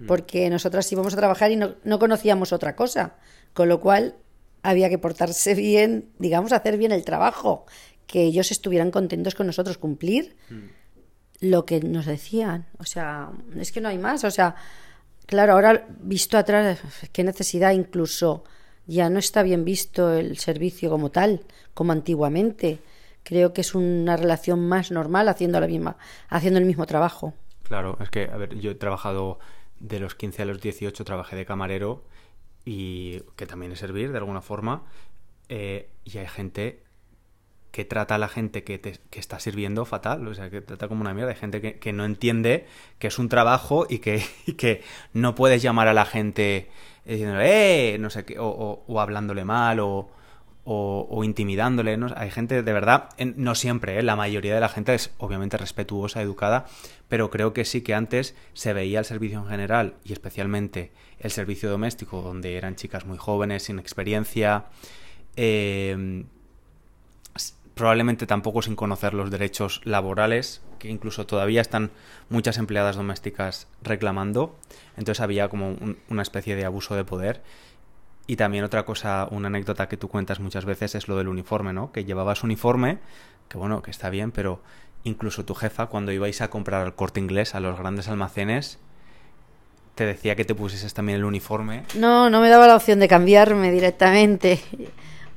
Porque 0.07 0.49
nosotras 0.49 0.91
íbamos 0.91 1.13
a 1.13 1.17
trabajar 1.17 1.51
y 1.51 1.55
no, 1.55 1.75
no 1.85 1.99
conocíamos 1.99 2.51
otra 2.51 2.75
cosa. 2.75 3.15
Con 3.53 3.69
lo 3.69 3.79
cual 3.79 4.15
había 4.63 4.89
que 4.89 4.97
portarse 4.97 5.53
bien, 5.53 6.09
digamos, 6.17 6.53
hacer 6.53 6.77
bien 6.77 6.91
el 6.91 7.03
trabajo. 7.03 7.65
Que 8.07 8.23
ellos 8.23 8.51
estuvieran 8.51 8.91
contentos 8.91 9.35
con 9.35 9.45
nosotros, 9.45 9.77
cumplir 9.77 10.35
lo 11.39 11.65
que 11.65 11.81
nos 11.81 12.05
decían. 12.05 12.65
O 12.79 12.85
sea, 12.85 13.31
es 13.57 13.71
que 13.71 13.81
no 13.81 13.89
hay 13.89 13.97
más. 13.97 14.23
O 14.23 14.31
sea, 14.31 14.55
claro, 15.25 15.53
ahora 15.53 15.85
visto 15.99 16.37
atrás, 16.37 16.79
qué 17.11 17.23
necesidad 17.23 17.71
incluso. 17.71 18.43
Ya 18.87 19.09
no 19.09 19.19
está 19.19 19.43
bien 19.43 19.63
visto 19.63 20.13
el 20.13 20.37
servicio 20.37 20.89
como 20.89 21.11
tal, 21.11 21.41
como 21.73 21.91
antiguamente. 21.91 22.79
Creo 23.23 23.53
que 23.53 23.61
es 23.61 23.75
una 23.75 24.17
relación 24.17 24.67
más 24.67 24.91
normal 24.91 25.29
haciendo 25.29 25.59
la 25.59 25.67
misma, 25.67 25.97
haciendo 26.29 26.59
el 26.59 26.65
mismo 26.65 26.85
trabajo. 26.85 27.33
Claro, 27.63 27.97
es 28.01 28.09
que, 28.09 28.29
a 28.31 28.37
ver, 28.37 28.59
yo 28.59 28.71
he 28.71 28.75
trabajado 28.75 29.39
de 29.79 29.99
los 29.99 30.15
15 30.15 30.41
a 30.41 30.45
los 30.45 30.61
18, 30.61 31.03
trabajé 31.05 31.35
de 31.35 31.45
camarero 31.45 32.03
y 32.65 33.21
que 33.35 33.45
también 33.45 33.71
es 33.71 33.79
servir 33.79 34.11
de 34.11 34.17
alguna 34.19 34.41
forma. 34.41 34.83
eh, 35.49 35.89
y 36.05 36.17
hay 36.17 36.27
gente 36.27 36.83
que 37.71 37.85
trata 37.85 38.15
a 38.15 38.17
la 38.19 38.27
gente 38.29 38.63
que, 38.63 38.77
te- 38.77 38.99
que 39.09 39.19
está 39.19 39.39
sirviendo 39.39 39.85
fatal, 39.85 40.27
o 40.27 40.33
sea, 40.35 40.49
que 40.51 40.61
trata 40.61 40.87
como 40.87 41.01
una 41.01 41.13
mierda. 41.13 41.31
Hay 41.31 41.37
gente 41.37 41.61
que, 41.61 41.79
que 41.79 41.91
no 41.93 42.05
entiende 42.05 42.67
que 42.99 43.07
es 43.07 43.17
un 43.19 43.29
trabajo 43.29 43.87
y 43.89 43.99
que, 43.99 44.23
y 44.45 44.53
que 44.53 44.83
no 45.13 45.35
puedes 45.35 45.61
llamar 45.63 45.87
a 45.87 45.93
la 45.93 46.05
gente 46.05 46.69
diciéndole, 47.05 47.95
¡eh! 47.95 47.97
No 47.99 48.09
sé 48.09 48.25
qué, 48.25 48.39
o, 48.39 48.47
o- 48.47 48.83
o 48.87 49.01
hablándole 49.01 49.43
mal 49.45 49.79
o, 49.79 50.09
o, 50.65 51.07
o 51.09 51.23
intimidándole. 51.23 51.97
¿no? 51.97 52.07
Hay 52.15 52.31
gente, 52.31 52.63
de 52.63 52.73
verdad, 52.73 53.09
no 53.35 53.55
siempre, 53.55 53.99
¿eh? 53.99 54.03
la 54.03 54.15
mayoría 54.15 54.53
de 54.55 54.61
la 54.61 54.69
gente 54.69 54.93
es 54.95 55.11
obviamente 55.17 55.57
respetuosa, 55.57 56.21
educada, 56.21 56.65
pero 57.09 57.29
creo 57.29 57.53
que 57.53 57.65
sí 57.65 57.81
que 57.81 57.93
antes 57.93 58.35
se 58.53 58.73
veía 58.73 58.99
el 58.99 59.05
servicio 59.05 59.39
en 59.39 59.47
general 59.47 59.95
y 60.03 60.13
especialmente 60.13 60.91
el 61.19 61.31
servicio 61.31 61.69
doméstico, 61.69 62.21
donde 62.21 62.55
eran 62.57 62.75
chicas 62.75 63.05
muy 63.05 63.17
jóvenes, 63.17 63.63
sin 63.63 63.79
experiencia. 63.79 64.65
s- 67.35 67.53
probablemente 67.73 68.27
tampoco 68.27 68.61
sin 68.61 68.75
conocer 68.75 69.13
los 69.13 69.31
derechos 69.31 69.81
laborales, 69.83 70.61
que 70.79 70.89
incluso 70.89 71.25
todavía 71.25 71.61
están 71.61 71.91
muchas 72.29 72.57
empleadas 72.57 72.95
domésticas 72.95 73.67
reclamando. 73.81 74.55
Entonces 74.97 75.21
había 75.21 75.49
como 75.49 75.69
un- 75.69 75.97
una 76.09 76.21
especie 76.21 76.55
de 76.55 76.65
abuso 76.65 76.95
de 76.95 77.05
poder. 77.05 77.41
Y 78.25 78.37
también 78.37 78.63
otra 78.63 78.85
cosa, 78.85 79.27
una 79.31 79.47
anécdota 79.47 79.89
que 79.89 79.97
tú 79.97 80.07
cuentas 80.07 80.39
muchas 80.39 80.63
veces 80.65 80.95
es 80.95 81.07
lo 81.07 81.17
del 81.17 81.27
uniforme, 81.27 81.73
¿no? 81.73 81.91
Que 81.91 82.05
llevabas 82.05 82.43
uniforme, 82.43 82.99
que 83.49 83.57
bueno, 83.57 83.81
que 83.81 83.91
está 83.91 84.09
bien, 84.09 84.31
pero 84.31 84.61
incluso 85.03 85.43
tu 85.43 85.55
jefa, 85.55 85.87
cuando 85.87 86.13
ibais 86.13 86.41
a 86.41 86.49
comprar 86.49 86.83
al 86.83 86.95
corte 86.95 87.19
inglés, 87.19 87.53
a 87.53 87.59
los 87.59 87.77
grandes 87.77 88.07
almacenes, 88.07 88.79
te 89.95 90.05
decía 90.05 90.35
que 90.35 90.45
te 90.45 90.55
pusieses 90.55 90.93
también 90.93 91.19
el 91.19 91.25
uniforme. 91.25 91.83
No, 91.95 92.29
no 92.29 92.39
me 92.39 92.49
daba 92.49 92.65
la 92.65 92.75
opción 92.75 92.99
de 92.99 93.07
cambiarme 93.07 93.71
directamente. 93.71 94.59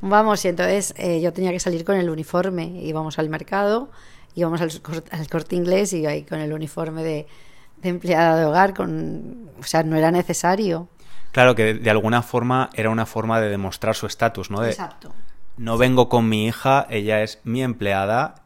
Vamos, 0.00 0.44
y 0.44 0.48
entonces 0.48 0.94
eh, 0.96 1.20
yo 1.20 1.32
tenía 1.32 1.50
que 1.50 1.60
salir 1.60 1.84
con 1.84 1.96
el 1.96 2.08
uniforme. 2.08 2.66
Íbamos 2.82 3.18
al 3.18 3.28
mercado, 3.28 3.90
íbamos 4.34 4.60
al, 4.60 4.70
al 5.10 5.28
corte 5.28 5.56
inglés 5.56 5.92
y 5.92 6.06
ahí 6.06 6.22
con 6.22 6.38
el 6.38 6.52
uniforme 6.52 7.02
de, 7.02 7.26
de 7.82 7.88
empleada 7.88 8.38
de 8.38 8.44
hogar. 8.44 8.74
Con, 8.74 9.50
o 9.58 9.64
sea, 9.64 9.82
no 9.82 9.96
era 9.96 10.10
necesario. 10.10 10.88
Claro 11.36 11.54
que 11.54 11.64
de, 11.64 11.74
de 11.74 11.90
alguna 11.90 12.22
forma 12.22 12.70
era 12.72 12.88
una 12.88 13.04
forma 13.04 13.42
de 13.42 13.50
demostrar 13.50 13.94
su 13.94 14.06
estatus, 14.06 14.50
¿no? 14.50 14.62
De, 14.62 14.70
Exacto. 14.70 15.12
no 15.58 15.76
vengo 15.76 16.08
con 16.08 16.30
mi 16.30 16.46
hija, 16.46 16.86
ella 16.88 17.22
es 17.22 17.40
mi 17.44 17.62
empleada, 17.62 18.36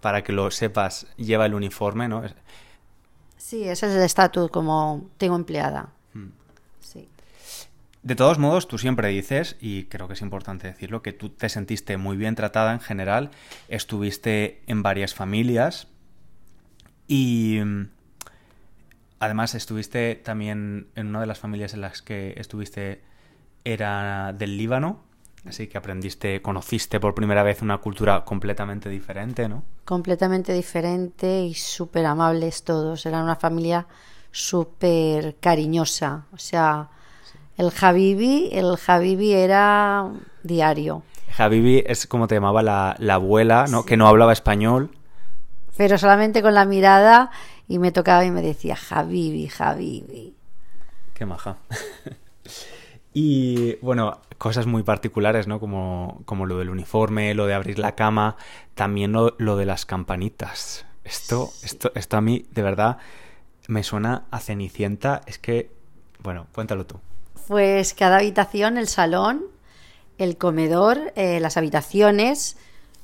para 0.00 0.24
que 0.24 0.32
lo 0.32 0.50
sepas, 0.50 1.06
lleva 1.16 1.46
el 1.46 1.54
uniforme, 1.54 2.08
¿no? 2.08 2.24
Sí, 3.36 3.62
ese 3.62 3.86
es 3.86 3.92
el 3.92 4.02
estatus 4.02 4.50
como 4.50 5.08
tengo 5.18 5.36
empleada. 5.36 5.90
Hmm. 6.14 6.30
Sí. 6.80 7.08
De 8.02 8.16
todos 8.16 8.40
modos, 8.40 8.66
tú 8.66 8.76
siempre 8.76 9.06
dices, 9.06 9.54
y 9.60 9.84
creo 9.84 10.08
que 10.08 10.14
es 10.14 10.20
importante 10.20 10.66
decirlo, 10.66 11.00
que 11.00 11.12
tú 11.12 11.28
te 11.28 11.48
sentiste 11.48 11.96
muy 11.96 12.16
bien 12.16 12.34
tratada 12.34 12.72
en 12.72 12.80
general, 12.80 13.30
estuviste 13.68 14.64
en 14.66 14.82
varias 14.82 15.14
familias 15.14 15.86
y 17.06 17.60
mm, 17.64 17.88
además 19.22 19.54
estuviste 19.54 20.16
también 20.16 20.88
en 20.96 21.06
una 21.06 21.20
de 21.20 21.26
las 21.26 21.38
familias 21.38 21.74
en 21.74 21.80
las 21.80 22.02
que 22.02 22.34
estuviste 22.38 23.02
era 23.64 24.32
del 24.32 24.56
Líbano, 24.56 24.98
así 25.46 25.68
que 25.68 25.78
aprendiste, 25.78 26.42
conociste 26.42 26.98
por 26.98 27.14
primera 27.14 27.44
vez 27.44 27.62
una 27.62 27.78
cultura 27.78 28.24
completamente 28.24 28.88
diferente, 28.88 29.48
¿no? 29.48 29.62
Completamente 29.84 30.52
diferente 30.52 31.44
y 31.44 31.54
súper 31.54 32.04
amables 32.06 32.64
todos. 32.64 33.06
Eran 33.06 33.22
una 33.22 33.36
familia 33.36 33.86
súper 34.32 35.36
cariñosa. 35.38 36.26
O 36.32 36.38
sea, 36.38 36.88
el 37.56 37.70
Habibi, 37.80 38.48
el 38.50 38.76
Habibi 38.84 39.34
era 39.34 40.10
diario. 40.42 41.04
Habibi 41.38 41.84
es 41.86 42.08
como 42.08 42.26
te 42.26 42.34
llamaba 42.34 42.64
la, 42.64 42.96
la 42.98 43.14
abuela, 43.14 43.66
¿no? 43.68 43.84
Que 43.84 43.96
no 43.96 44.08
hablaba 44.08 44.32
español. 44.32 44.90
Pero 45.76 45.96
solamente 45.96 46.42
con 46.42 46.54
la 46.54 46.64
mirada 46.64 47.30
y 47.72 47.78
me 47.78 47.90
tocaba 47.90 48.22
y 48.22 48.30
me 48.30 48.42
decía, 48.42 48.76
Habibi, 48.90 49.50
Habibi. 49.58 50.34
Qué 51.14 51.24
maja. 51.24 51.56
y 53.14 53.76
bueno, 53.76 54.20
cosas 54.36 54.66
muy 54.66 54.82
particulares, 54.82 55.46
¿no? 55.46 55.58
Como, 55.58 56.20
como 56.26 56.44
lo 56.44 56.58
del 56.58 56.68
uniforme, 56.68 57.32
lo 57.32 57.46
de 57.46 57.54
abrir 57.54 57.78
la 57.78 57.94
cama, 57.94 58.36
también 58.74 59.12
lo, 59.12 59.36
lo 59.38 59.56
de 59.56 59.64
las 59.64 59.86
campanitas. 59.86 60.84
Esto, 61.02 61.50
esto, 61.62 61.92
esto 61.94 62.18
a 62.18 62.20
mí, 62.20 62.44
de 62.50 62.60
verdad, 62.60 62.98
me 63.68 63.82
suena 63.82 64.26
a 64.30 64.38
Cenicienta. 64.38 65.22
Es 65.24 65.38
que, 65.38 65.70
bueno, 66.22 66.48
cuéntalo 66.52 66.84
tú. 66.84 67.00
Pues 67.48 67.94
cada 67.94 68.18
habitación, 68.18 68.76
el 68.76 68.86
salón, 68.86 69.44
el 70.18 70.36
comedor, 70.36 71.14
eh, 71.16 71.40
las 71.40 71.56
habitaciones, 71.56 72.58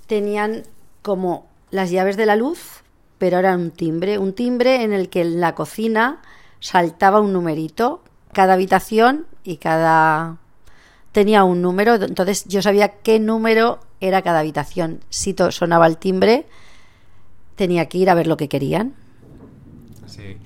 tenían 0.06 0.64
como 1.00 1.48
las 1.70 1.90
llaves 1.90 2.18
de 2.18 2.26
la 2.26 2.36
luz, 2.36 2.82
pero 3.18 3.38
era 3.38 3.54
un 3.56 3.70
timbre, 3.70 4.18
un 4.18 4.32
timbre 4.32 4.82
en 4.82 4.92
el 4.92 5.08
que 5.08 5.22
en 5.22 5.40
la 5.40 5.54
cocina 5.54 6.20
saltaba 6.60 7.20
un 7.20 7.32
numerito, 7.32 8.02
cada 8.32 8.54
habitación 8.54 9.26
y 9.44 9.56
cada 9.56 10.38
tenía 11.12 11.44
un 11.44 11.62
número, 11.62 11.94
entonces 11.94 12.44
yo 12.46 12.62
sabía 12.62 12.88
qué 13.02 13.18
número 13.18 13.80
era 14.00 14.22
cada 14.22 14.40
habitación. 14.40 15.00
Si 15.08 15.34
sonaba 15.50 15.86
el 15.86 15.96
timbre, 15.96 16.46
tenía 17.56 17.86
que 17.86 17.98
ir 17.98 18.10
a 18.10 18.14
ver 18.14 18.26
lo 18.26 18.36
que 18.36 18.48
querían. 18.48 18.94
Sí. 20.06 20.36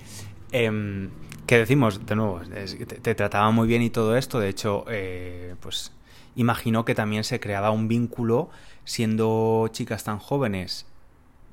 Em, 0.52 1.10
¿Qué 1.46 1.58
decimos? 1.58 2.06
De 2.06 2.16
nuevo, 2.16 2.40
es 2.54 2.78
te, 2.78 2.96
te 2.96 3.14
trataba 3.14 3.50
muy 3.50 3.66
bien 3.66 3.82
y 3.82 3.90
todo 3.90 4.16
esto. 4.16 4.40
De 4.40 4.48
hecho, 4.48 4.84
eh, 4.88 5.54
pues 5.60 5.92
imagino 6.36 6.84
que 6.84 6.94
también 6.94 7.24
se 7.24 7.40
creaba 7.40 7.70
un 7.70 7.88
vínculo 7.88 8.48
siendo 8.84 9.68
chicas 9.72 10.04
tan 10.04 10.18
jóvenes 10.18 10.86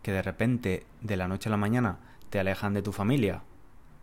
que 0.02 0.12
de 0.12 0.22
repente, 0.22 0.86
de 1.02 1.18
la 1.18 1.28
noche 1.28 1.50
a 1.50 1.52
la 1.52 1.58
mañana, 1.58 1.98
te 2.30 2.40
alejan 2.40 2.74
de 2.74 2.82
tu 2.82 2.92
familia. 2.92 3.42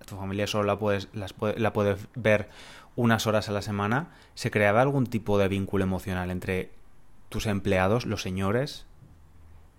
Tu 0.06 0.16
familia 0.16 0.46
solo 0.46 0.64
la 0.64 0.78
puedes, 0.78 1.08
las 1.12 1.34
la 1.56 1.72
puedes 1.72 2.06
ver 2.14 2.48
unas 2.94 3.26
horas 3.26 3.48
a 3.48 3.52
la 3.52 3.62
semana. 3.62 4.08
¿Se 4.34 4.50
creaba 4.50 4.82
algún 4.82 5.06
tipo 5.06 5.38
de 5.38 5.48
vínculo 5.48 5.84
emocional 5.84 6.30
entre 6.30 6.70
tus 7.28 7.46
empleados, 7.46 8.06
los 8.06 8.22
señores, 8.22 8.86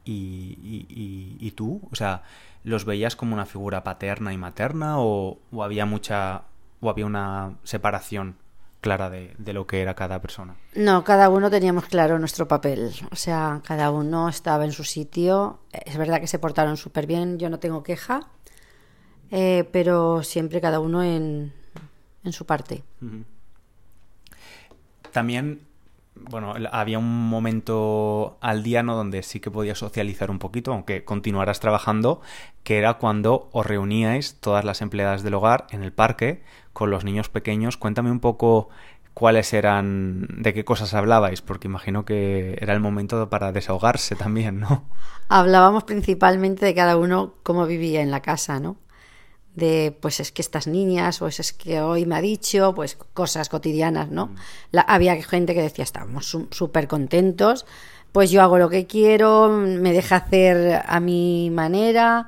y, 0.06 0.58
y- 0.62 0.86
y- 0.90 1.38
y 1.40 1.52
tú? 1.52 1.82
O 1.92 1.96
sea, 1.96 2.24
¿los 2.64 2.86
veías 2.86 3.16
como 3.16 3.34
una 3.34 3.46
figura 3.46 3.84
paterna 3.84 4.34
y 4.34 4.38
materna 4.38 5.00
o, 5.00 5.40
o 5.52 5.64
había 5.64 5.86
mucha 5.86 6.44
o 6.82 6.90
había 6.90 7.06
una 7.06 7.56
separación 7.64 8.36
clara 8.82 9.10
de, 9.10 9.34
de 9.38 9.54
lo 9.54 9.66
que 9.68 9.82
era 9.82 9.94
cada 9.96 10.22
persona? 10.22 10.56
No, 10.76 11.04
cada 11.04 11.30
uno 11.30 11.50
teníamos 11.50 11.86
claro 11.86 12.20
nuestro 12.20 12.48
papel. 12.48 12.92
O 13.12 13.16
sea, 13.16 13.62
cada 13.66 13.92
uno 13.92 14.30
estaba 14.30 14.64
en 14.66 14.72
su 14.72 14.84
sitio. 14.84 15.60
Es 15.72 15.98
verdad 15.98 16.20
que 16.22 16.28
se 16.28 16.40
portaron 16.40 16.78
súper 16.78 17.06
bien, 17.08 17.38
yo 17.40 17.50
no 17.50 17.60
tengo 17.60 17.84
queja. 17.84 18.28
eh, 19.32 19.68
pero 19.74 20.24
siempre 20.24 20.62
cada 20.62 20.80
uno 20.80 21.04
en, 21.04 21.54
en 22.24 22.32
su 22.34 22.46
parte. 22.46 22.84
también, 25.12 25.67
bueno, 26.30 26.54
había 26.72 27.00
un 27.00 27.30
momento 27.30 28.38
al 28.42 28.64
día 28.64 28.84
¿no? 28.84 28.96
donde 28.96 29.24
sí 29.24 29.40
que 29.40 29.52
podías 29.52 29.78
socializar 29.78 30.32
un 30.32 30.40
poquito, 30.40 30.74
aunque 30.74 31.04
continuaras 31.04 31.60
trabajando, 31.60 32.22
que 32.64 32.78
era 32.78 32.96
cuando 32.96 33.50
os 33.52 33.66
reuníais 33.66 34.38
todas 34.40 34.66
las 34.66 34.82
empleadas 34.82 35.24
del 35.24 35.36
hogar 35.36 35.68
en 35.72 35.84
el 35.84 35.94
parque 35.94 36.44
con 36.74 36.90
los 36.90 37.04
niños 37.04 37.30
pequeños. 37.30 37.78
Cuéntame 37.78 38.12
un 38.12 38.20
poco 38.20 38.70
cuáles 39.14 39.52
eran, 39.54 40.28
de 40.30 40.54
qué 40.54 40.64
cosas 40.64 40.94
hablabais, 40.94 41.42
porque 41.42 41.68
imagino 41.68 42.06
que 42.06 42.58
era 42.62 42.74
el 42.74 42.80
momento 42.80 43.30
para 43.30 43.52
desahogarse 43.52 44.16
también, 44.16 44.60
¿no? 44.60 44.86
Hablábamos 45.28 45.86
principalmente 45.86 46.66
de 46.66 46.76
cada 46.76 46.98
uno 46.98 47.34
cómo 47.42 47.66
vivía 47.66 48.02
en 48.02 48.12
la 48.12 48.22
casa, 48.22 48.60
¿no? 48.60 48.78
De, 49.58 49.98
pues 50.00 50.20
es 50.20 50.32
que 50.32 50.44
estas 50.44 50.68
niñas, 50.68 51.18
pues 51.18 51.40
es 51.40 51.52
que 51.52 51.82
hoy 51.82 52.06
me 52.06 52.16
ha 52.16 52.22
dicho, 52.22 52.76
pues 52.76 52.96
cosas 52.96 53.50
cotidianas, 53.50 54.12
¿no? 54.12 54.36
La, 54.72 54.82
había 54.82 55.20
gente 55.24 55.56
que 55.56 55.64
decía, 55.64 55.84
estábamos 55.84 56.38
súper 56.52 56.88
contentos, 56.88 57.66
pues 58.12 58.32
yo 58.32 58.42
hago 58.42 58.58
lo 58.58 58.70
que 58.70 58.86
quiero, 58.86 59.50
me 59.50 59.94
deja 59.94 60.18
hacer 60.18 60.84
a 60.86 61.00
mi 61.00 61.50
manera. 61.52 62.28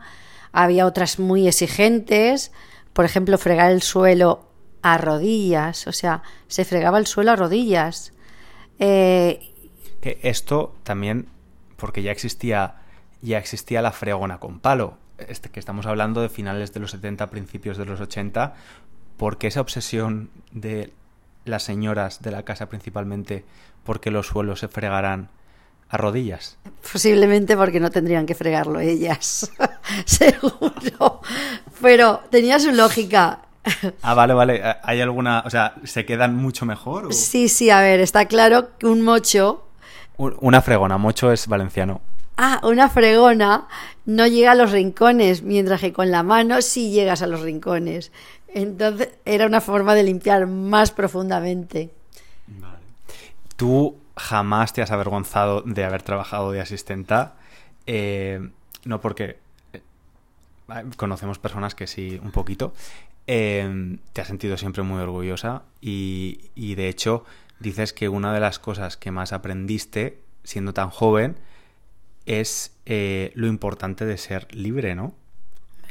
Había 0.52 0.86
otras 0.86 1.20
muy 1.20 1.48
exigentes, 1.48 2.52
por 2.94 3.06
ejemplo, 3.06 3.38
fregar 3.38 3.72
el 3.72 3.82
suelo 3.82 4.46
a 4.82 4.98
rodillas, 4.98 5.88
o 5.88 5.92
sea, 5.92 6.24
se 6.48 6.66
fregaba 6.66 6.98
el 6.98 7.08
suelo 7.08 7.32
a 7.32 7.36
rodillas. 7.36 8.14
Eh, 8.80 9.52
que 10.02 10.20
esto 10.22 10.76
también, 10.84 11.28
porque 11.76 12.02
ya 12.02 12.12
existía, 12.12 12.76
ya 13.22 13.38
existía 13.38 13.82
la 13.82 13.92
fregona 13.92 14.40
con 14.40 14.60
palo, 14.60 14.99
este, 15.28 15.50
que 15.50 15.60
estamos 15.60 15.86
hablando 15.86 16.22
de 16.22 16.30
finales 16.30 16.74
de 16.74 16.80
los 16.80 16.92
70, 16.92 17.30
principios 17.30 17.78
de 17.78 17.86
los 17.86 18.00
80, 18.00 18.54
porque 19.18 19.48
esa 19.48 19.62
obsesión 19.62 20.30
de 20.52 20.94
las 21.46 21.64
señoras 21.64 22.22
de 22.22 22.32
la 22.32 22.44
casa 22.44 22.70
principalmente, 22.70 23.46
porque 23.84 24.12
los 24.12 24.28
suelos 24.28 24.60
se 24.60 24.68
fregarán 24.68 25.30
a 25.90 25.98
rodillas. 25.98 26.58
Posiblemente 26.92 27.58
porque 27.58 27.80
no 27.80 27.90
tendrían 27.90 28.26
que 28.26 28.36
fregarlo 28.36 28.80
ellas, 28.80 29.52
seguro. 30.06 31.22
Pero 31.82 32.22
tenía 32.30 32.60
su 32.60 32.72
lógica. 32.72 33.40
Ah, 34.02 34.14
vale, 34.14 34.34
vale. 34.34 34.62
¿Hay 34.84 35.02
alguna, 35.02 35.44
o 35.46 35.50
sea, 35.50 35.76
se 35.84 36.06
quedan 36.06 36.36
mucho 36.36 36.66
mejor? 36.66 37.14
Sí, 37.14 37.50
sí, 37.50 37.70
a 37.70 37.82
ver, 37.82 38.00
está 38.00 38.26
claro 38.26 38.78
que 38.78 38.88
un 38.88 39.02
mocho... 39.02 39.66
Una 40.18 40.62
fregona, 40.62 40.98
mocho 40.98 41.32
es 41.32 41.48
valenciano. 41.48 42.02
Ah, 42.42 42.62
una 42.64 42.88
fregona 42.88 43.68
no 44.06 44.26
llega 44.26 44.54
a 44.54 44.56
los 44.56 44.72
rincones, 44.72 45.44
mientras 45.44 45.82
que 45.82 45.92
con 45.92 46.10
la 46.10 46.24
mano 46.24 46.62
sí 46.62 46.90
llegas 46.90 47.22
a 47.22 47.28
los 47.28 47.42
rincones. 47.42 48.14
Entonces 48.48 49.10
era 49.26 49.46
una 49.46 49.60
forma 49.60 49.94
de 49.94 50.04
limpiar 50.04 50.48
más 50.48 50.92
profundamente. 50.92 51.90
Vale. 52.48 52.78
Tú 53.58 53.98
jamás 54.16 54.72
te 54.72 54.82
has 54.82 54.92
avergonzado 54.92 55.64
de 55.64 55.84
haber 55.84 56.02
trabajado 56.02 56.54
de 56.54 56.62
asistenta. 56.62 57.36
Eh, 57.86 58.50
no 58.86 59.02
porque 59.02 59.38
eh, 59.74 59.82
conocemos 60.96 61.40
personas 61.40 61.76
que 61.76 61.88
sí, 61.88 62.22
un 62.24 62.32
poquito. 62.32 62.74
Em, 63.28 64.00
te 64.14 64.22
has 64.22 64.28
sentido 64.28 64.56
siempre 64.56 64.82
muy 64.82 65.02
orgullosa 65.02 65.64
y, 65.82 66.40
de 66.56 66.88
hecho 66.88 67.26
dices 67.60 67.92
que 67.92 68.08
una 68.08 68.34
de 68.34 68.40
las 68.40 68.60
cosas 68.60 68.96
que 68.96 69.12
más 69.12 69.34
aprendiste 69.34 70.22
siendo 70.46 70.74
tan 70.74 70.90
joven 70.90 71.36
es 72.30 72.72
eh, 72.86 73.32
lo 73.34 73.48
importante 73.48 74.06
de 74.06 74.18
ser 74.18 74.54
libre, 74.54 74.94
¿no? 74.94 75.16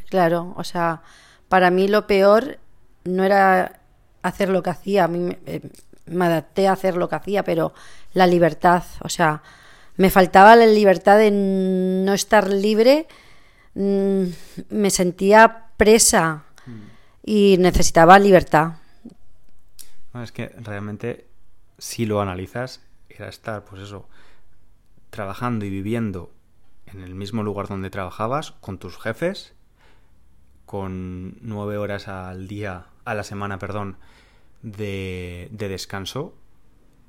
Claro, 0.08 0.54
o 0.56 0.62
sea, 0.62 1.02
para 1.48 1.70
mí 1.70 1.88
lo 1.88 2.06
peor 2.06 2.58
no 3.04 3.24
era 3.24 3.80
hacer 4.22 4.48
lo 4.48 4.62
que 4.62 4.70
hacía, 4.70 5.04
a 5.04 5.08
mí 5.08 5.18
me, 5.18 5.38
eh, 5.46 5.60
me 6.06 6.26
adapté 6.26 6.68
a 6.68 6.72
hacer 6.72 6.96
lo 6.96 7.08
que 7.08 7.16
hacía, 7.16 7.42
pero 7.42 7.74
la 8.12 8.26
libertad, 8.26 8.84
o 9.00 9.08
sea, 9.08 9.42
me 9.96 10.10
faltaba 10.10 10.54
la 10.54 10.66
libertad 10.66 11.18
de 11.18 11.32
no 11.32 12.14
estar 12.14 12.48
libre, 12.48 13.08
mm, 13.74 14.24
me 14.70 14.90
sentía 14.90 15.66
presa 15.76 16.44
y 17.24 17.56
necesitaba 17.58 18.18
libertad. 18.18 18.74
es 20.22 20.32
que 20.32 20.48
realmente, 20.60 21.26
si 21.78 22.06
lo 22.06 22.20
analizas, 22.20 22.80
era 23.08 23.28
estar, 23.28 23.64
pues 23.64 23.82
eso, 23.82 24.08
trabajando 25.10 25.64
y 25.64 25.70
viviendo 25.70 26.32
en 26.86 27.00
el 27.02 27.14
mismo 27.14 27.42
lugar 27.42 27.68
donde 27.68 27.90
trabajabas, 27.90 28.52
con 28.60 28.78
tus 28.78 28.98
jefes, 28.98 29.54
con 30.66 31.36
nueve 31.40 31.78
horas 31.78 32.08
al 32.08 32.48
día, 32.48 32.86
a 33.04 33.14
la 33.14 33.24
semana, 33.24 33.58
perdón, 33.58 33.96
de, 34.62 35.48
de 35.50 35.68
descanso. 35.68 36.34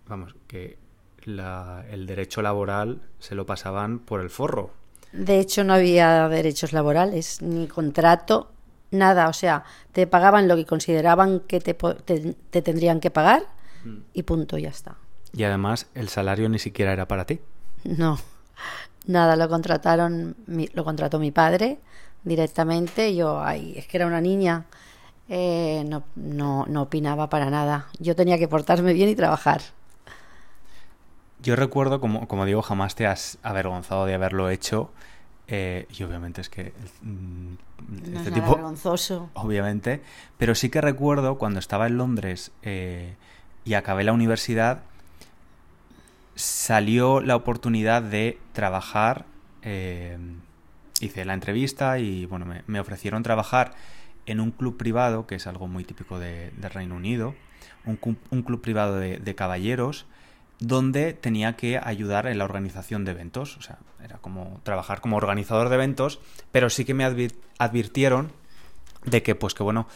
Vamos, 0.07 0.35
que 0.47 0.77
el 1.25 2.05
derecho 2.07 2.41
laboral 2.41 3.01
se 3.19 3.35
lo 3.35 3.45
pasaban 3.45 3.99
por 3.99 4.21
el 4.21 4.29
forro. 4.29 4.71
De 5.11 5.39
hecho, 5.39 5.63
no 5.63 5.73
había 5.73 6.27
derechos 6.29 6.71
laborales, 6.71 7.41
ni 7.41 7.67
contrato, 7.67 8.51
nada, 8.91 9.27
o 9.27 9.33
sea, 9.33 9.63
te 9.91 10.07
pagaban 10.07 10.47
lo 10.47 10.55
que 10.55 10.65
consideraban 10.65 11.41
que 11.41 11.59
te, 11.59 11.73
te, 11.73 12.61
tendrían 12.61 12.99
que 12.99 13.11
pagar 13.11 13.43
mm. 13.83 13.97
y 14.13 14.23
punto, 14.23 14.57
ya 14.57 14.69
está. 14.69 14.97
Y 15.33 15.43
además 15.43 15.87
el 15.95 16.09
salario 16.09 16.49
ni 16.49 16.59
siquiera 16.59 16.93
era 16.93 17.07
para 17.07 17.25
ti. 17.25 17.39
No, 17.83 18.17
nada, 19.05 19.35
lo 19.35 19.49
contrataron, 19.49 20.35
lo 20.73 20.83
contrató 20.83 21.19
mi 21.19 21.31
padre 21.31 21.79
directamente. 22.23 23.15
Yo, 23.15 23.41
ay, 23.41 23.73
es 23.77 23.87
que 23.87 23.97
era 23.97 24.07
una 24.07 24.21
niña, 24.21 24.65
eh, 25.27 25.83
no, 25.87 26.03
no, 26.15 26.65
no 26.67 26.83
opinaba 26.83 27.29
para 27.29 27.49
nada. 27.49 27.87
Yo 27.99 28.15
tenía 28.15 28.37
que 28.37 28.47
portarme 28.47 28.93
bien 28.93 29.09
y 29.09 29.15
trabajar. 29.15 29.61
Yo 31.41 31.55
recuerdo, 31.55 32.01
como, 32.01 32.27
como 32.27 32.45
digo, 32.45 32.61
jamás 32.61 32.95
te 32.95 33.07
has 33.07 33.37
avergonzado 33.43 34.05
de 34.05 34.13
haberlo 34.13 34.49
hecho. 34.49 34.91
Eh, 35.51 35.87
y 35.97 36.03
obviamente 36.03 36.41
es 36.41 36.49
que 36.49 36.73
mm, 37.01 37.53
este 38.13 38.29
tipo 38.29 38.53
vergonzoso 38.53 39.31
obviamente 39.33 40.03
pero 40.37 40.53
sí 40.53 40.69
que 40.69 40.79
recuerdo 40.79 41.39
cuando 41.39 41.57
estaba 41.57 41.87
en 41.87 41.97
Londres 41.97 42.51
eh, 42.61 43.15
y 43.65 43.73
acabé 43.73 44.03
la 44.03 44.13
universidad 44.13 44.83
salió 46.39 47.21
la 47.21 47.35
oportunidad 47.35 48.01
de 48.01 48.39
trabajar 48.53 49.25
eh, 49.61 50.17
hice 51.01 51.25
la 51.25 51.33
entrevista 51.33 51.99
y 51.99 52.25
bueno 52.25 52.45
me, 52.65 52.79
ofrecieron 52.79 53.23
trabajar 53.23 53.73
en 54.25 54.39
un 54.39 54.51
club 54.51 54.77
privado 54.77 55.27
que 55.27 55.35
es 55.35 55.47
algo 55.47 55.67
muy 55.67 55.83
típico 55.83 56.19
de, 56.19 56.51
Reino 56.61 56.95
Unido 56.95 57.35
un, 57.85 57.97
club 57.97 58.61
privado 58.61 58.97
de 58.97 59.35
caballeros 59.35 60.05
donde 60.59 61.13
tenía 61.13 61.55
que 61.55 61.79
ayudar 61.81 62.27
en 62.27 62.37
la 62.37 62.43
organización 62.43 63.05
de 63.05 63.11
eventos. 63.11 63.57
O 63.57 63.61
sea, 63.61 63.79
era 64.03 64.17
como 64.17 64.59
trabajar 64.63 65.01
como 65.01 65.17
organizador 65.17 65.69
de 65.69 65.75
eventos, 65.75 66.19
pero 66.51 66.69
sí 66.69 66.85
que 66.85 66.93
me 66.93 67.05
advirtieron 67.57 68.31
de 69.05 69.23
que, 69.23 69.35
pues 69.35 69.53
que 69.53 69.63
bueno, 69.63 69.87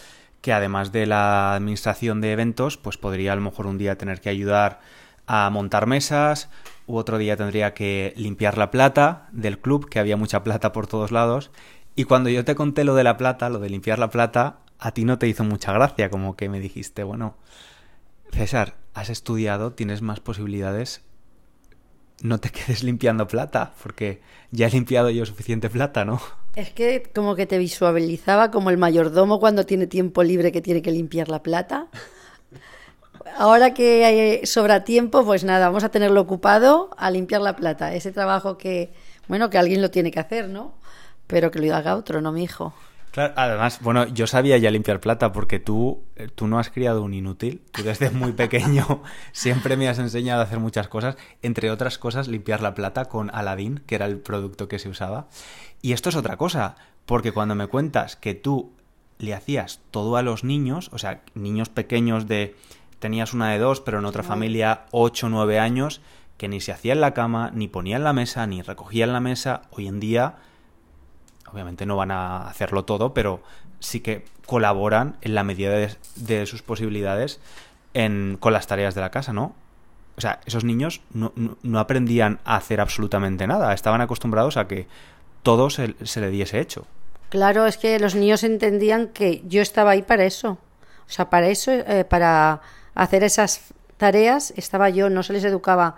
que 0.41 0.53
además 0.53 0.91
de 0.91 1.05
la 1.05 1.55
administración 1.55 2.21
de 2.21 2.31
eventos, 2.31 2.77
pues 2.77 2.97
podría 2.97 3.33
a 3.33 3.35
lo 3.35 3.41
mejor 3.41 3.67
un 3.67 3.77
día 3.77 3.97
tener 3.97 4.21
que 4.21 4.29
ayudar 4.29 4.79
a 5.27 5.49
montar 5.49 5.87
mesas, 5.87 6.49
u 6.85 6.97
otro 6.97 7.17
día 7.17 7.37
tendría 7.37 7.73
que 7.73 8.13
limpiar 8.17 8.57
la 8.57 8.71
plata 8.71 9.27
del 9.31 9.59
club, 9.59 9.89
que 9.89 9.99
había 9.99 10.17
mucha 10.17 10.43
plata 10.43 10.71
por 10.71 10.87
todos 10.87 11.11
lados. 11.11 11.51
Y 11.95 12.05
cuando 12.05 12.29
yo 12.29 12.43
te 12.43 12.55
conté 12.55 12.83
lo 12.83 12.95
de 12.95 13.03
la 13.03 13.17
plata, 13.17 13.49
lo 13.49 13.59
de 13.59 13.69
limpiar 13.69 13.99
la 13.99 14.09
plata, 14.09 14.59
a 14.79 14.91
ti 14.91 15.05
no 15.05 15.17
te 15.17 15.27
hizo 15.27 15.43
mucha 15.43 15.71
gracia, 15.71 16.09
como 16.09 16.35
que 16.35 16.49
me 16.49 16.59
dijiste, 16.59 17.03
bueno, 17.03 17.37
César, 18.31 18.75
has 18.93 19.09
estudiado, 19.09 19.73
tienes 19.73 20.01
más 20.01 20.19
posibilidades. 20.19 21.01
No 22.21 22.39
te 22.39 22.49
quedes 22.51 22.83
limpiando 22.83 23.27
plata, 23.27 23.73
porque 23.81 24.21
ya 24.51 24.67
he 24.67 24.71
limpiado 24.71 25.09
yo 25.09 25.25
suficiente 25.25 25.69
plata, 25.69 26.03
¿no? 26.05 26.21
Es 26.55 26.71
que 26.71 27.09
como 27.13 27.35
que 27.35 27.45
te 27.45 27.57
visualizaba 27.57 28.51
como 28.51 28.69
el 28.69 28.77
mayordomo 28.77 29.39
cuando 29.39 29.65
tiene 29.65 29.87
tiempo 29.87 30.23
libre 30.23 30.51
que 30.51 30.61
tiene 30.61 30.81
que 30.81 30.91
limpiar 30.91 31.29
la 31.29 31.41
plata. 31.43 31.87
Ahora 33.37 33.73
que 33.73 34.41
sobra 34.45 34.83
tiempo, 34.83 35.25
pues 35.25 35.43
nada, 35.43 35.67
vamos 35.67 35.83
a 35.83 35.89
tenerlo 35.89 36.21
ocupado 36.21 36.89
a 36.97 37.11
limpiar 37.11 37.41
la 37.41 37.55
plata. 37.55 37.93
Ese 37.93 38.11
trabajo 38.11 38.57
que, 38.57 38.93
bueno, 39.27 39.49
que 39.49 39.57
alguien 39.57 39.81
lo 39.81 39.91
tiene 39.91 40.11
que 40.11 40.19
hacer, 40.19 40.49
¿no? 40.49 40.73
Pero 41.27 41.51
que 41.51 41.59
lo 41.59 41.75
haga 41.75 41.95
otro, 41.95 42.21
no 42.21 42.31
mi 42.31 42.43
hijo. 42.43 42.73
Claro, 43.13 43.33
además, 43.37 43.79
bueno, 43.81 44.07
yo 44.07 44.25
sabía 44.25 44.57
ya 44.57 44.71
limpiar 44.71 44.99
plata 44.99 45.31
porque 45.31 45.59
tú, 45.59 46.03
eh, 46.15 46.29
tú 46.33 46.47
no 46.47 46.57
has 46.57 46.71
criado 46.71 47.03
un 47.03 47.13
inútil. 47.13 47.61
Tú 47.71 47.83
desde 47.83 48.09
muy 48.09 48.31
pequeño 48.33 49.03
siempre 49.31 49.77
me 49.77 49.87
has 49.87 49.99
enseñado 49.99 50.41
a 50.41 50.45
hacer 50.45 50.59
muchas 50.59 50.87
cosas, 50.87 51.15
entre 51.43 51.69
otras 51.69 51.99
cosas 51.99 52.27
limpiar 52.27 52.61
la 52.61 52.73
plata 52.73 53.05
con 53.05 53.29
Aladdin, 53.31 53.83
que 53.85 53.93
era 53.93 54.07
el 54.07 54.17
producto 54.17 54.67
que 54.67 54.79
se 54.79 54.89
usaba. 54.89 55.27
Y 55.83 55.93
esto 55.93 56.09
es 56.09 56.15
otra 56.15 56.37
cosa, 56.37 56.75
porque 57.05 57.31
cuando 57.31 57.53
me 57.53 57.67
cuentas 57.67 58.15
que 58.15 58.33
tú 58.33 58.73
le 59.19 59.35
hacías 59.35 59.79
todo 59.91 60.17
a 60.17 60.23
los 60.23 60.43
niños, 60.43 60.89
o 60.91 60.97
sea, 60.97 61.21
niños 61.35 61.69
pequeños 61.69 62.27
de... 62.27 62.55
tenías 63.03 63.33
una 63.33 63.51
de 63.51 63.59
dos, 63.59 63.81
pero 63.81 63.99
en 63.99 64.05
otra 64.05 64.23
familia 64.23 64.85
ocho, 64.91 65.27
nueve 65.27 65.59
años, 65.59 65.99
que 66.37 66.47
ni 66.47 66.61
se 66.61 66.71
hacía 66.71 66.93
en 66.93 67.01
la 67.01 67.13
cama, 67.13 67.51
ni 67.53 67.67
ponía 67.67 67.97
en 67.97 68.05
la 68.05 68.13
mesa, 68.13 68.47
ni 68.47 68.61
recogía 68.61 69.03
en 69.03 69.11
la 69.11 69.19
mesa, 69.19 69.63
hoy 69.71 69.89
en 69.89 69.99
día 69.99 70.35
obviamente 71.51 71.85
no 71.85 71.97
van 71.97 72.11
a 72.11 72.47
hacerlo 72.47 72.85
todo, 72.85 73.13
pero 73.13 73.43
sí 73.81 73.99
que 73.99 74.23
colaboran 74.45 75.17
en 75.19 75.35
la 75.35 75.43
medida 75.43 75.73
de, 76.15 76.45
sus 76.45 76.61
posibilidades 76.61 77.41
en, 77.93 78.37
con 78.39 78.53
las 78.53 78.67
tareas 78.67 78.95
de 78.95 79.01
la 79.01 79.11
casa, 79.11 79.33
¿no? 79.33 79.53
o 80.15 80.21
sea, 80.21 80.39
esos 80.45 80.63
niños 80.63 81.01
no, 81.11 81.33
no, 81.35 81.79
aprendían 81.79 82.39
a 82.45 82.55
hacer 82.55 82.79
absolutamente 82.79 83.47
nada, 83.47 83.73
estaban 83.73 83.99
acostumbrados 83.99 84.55
a 84.55 84.65
que 84.65 84.87
todo 85.41 85.69
se, 85.69 85.95
se, 86.03 86.21
le 86.21 86.29
diese 86.29 86.61
hecho. 86.61 86.85
Claro, 87.27 87.65
es 87.65 87.77
que 87.77 87.99
los 87.99 88.15
niños 88.15 88.45
entendían 88.45 89.09
que 89.09 89.43
yo 89.45 89.61
estaba 89.61 89.91
ahí 89.91 90.03
para 90.03 90.23
eso. 90.23 90.51
O 91.05 91.09
sea, 91.09 91.29
para 91.29 91.47
eso, 91.49 91.71
eh, 91.71 92.05
para 92.07 92.61
hacer 92.95 93.23
esas 93.23 93.73
tareas, 93.97 94.53
estaba 94.57 94.89
yo, 94.89 95.09
no 95.09 95.23
se 95.23 95.33
les 95.33 95.43
educaba. 95.43 95.95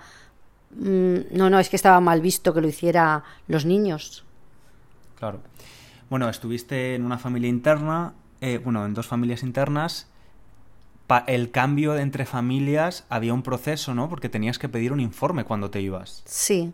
Mm, 0.71 1.17
no, 1.31 1.49
no, 1.49 1.59
es 1.59 1.69
que 1.69 1.75
estaba 1.75 1.99
mal 1.99 2.21
visto 2.21 2.53
que 2.53 2.61
lo 2.61 2.67
hiciera 2.67 3.23
los 3.47 3.65
niños. 3.65 4.23
Claro. 5.17 5.39
Bueno, 6.09 6.29
estuviste 6.29 6.95
en 6.95 7.05
una 7.05 7.17
familia 7.17 7.49
interna, 7.49 8.13
eh, 8.41 8.59
bueno, 8.63 8.85
en 8.85 8.93
dos 8.93 9.07
familias 9.07 9.43
internas 9.43 10.07
el 11.27 11.51
cambio 11.51 11.95
entre 11.97 12.25
familias 12.25 13.05
había 13.09 13.33
un 13.33 13.43
proceso, 13.43 13.93
¿no? 13.93 14.09
Porque 14.09 14.29
tenías 14.29 14.57
que 14.57 14.69
pedir 14.69 14.91
un 14.91 14.99
informe 14.99 15.45
cuando 15.45 15.69
te 15.69 15.81
ibas. 15.81 16.23
Sí. 16.25 16.73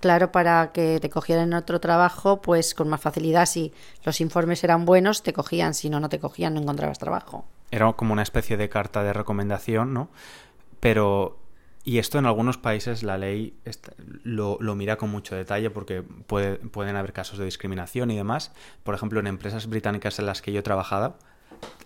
Claro, 0.00 0.32
para 0.32 0.72
que 0.72 0.98
te 1.00 1.08
cogieran 1.08 1.48
en 1.48 1.54
otro 1.54 1.80
trabajo, 1.80 2.42
pues 2.42 2.74
con 2.74 2.88
más 2.88 3.00
facilidad, 3.00 3.46
si 3.46 3.72
los 4.04 4.20
informes 4.20 4.64
eran 4.64 4.84
buenos, 4.84 5.22
te 5.22 5.32
cogían, 5.32 5.74
si 5.74 5.88
no, 5.88 6.00
no 6.00 6.08
te 6.08 6.18
cogían, 6.18 6.54
no 6.54 6.60
encontrabas 6.60 6.98
trabajo. 6.98 7.44
Era 7.76 7.92
como 7.92 8.14
una 8.14 8.22
especie 8.22 8.56
de 8.56 8.70
carta 8.70 9.02
de 9.02 9.12
recomendación, 9.12 9.92
¿no? 9.92 10.08
Pero, 10.80 11.38
y 11.84 11.98
esto 11.98 12.18
en 12.18 12.24
algunos 12.24 12.56
países 12.56 13.02
la 13.02 13.18
ley 13.18 13.54
lo, 14.24 14.58
mira 14.74 14.96
con 14.96 15.10
mucho 15.10 15.36
detalle 15.36 15.68
porque 15.68 16.02
puede, 16.02 16.56
pueden 16.56 16.96
haber 16.96 17.12
casos 17.12 17.38
de 17.38 17.44
discriminación 17.44 18.10
y 18.10 18.16
demás. 18.16 18.52
Por 18.82 18.94
ejemplo, 18.94 19.20
en 19.20 19.26
empresas 19.26 19.66
británicas 19.68 20.18
en 20.18 20.24
las 20.24 20.40
que 20.40 20.52
yo 20.52 20.60
he 20.60 20.62
trabajado, 20.62 21.18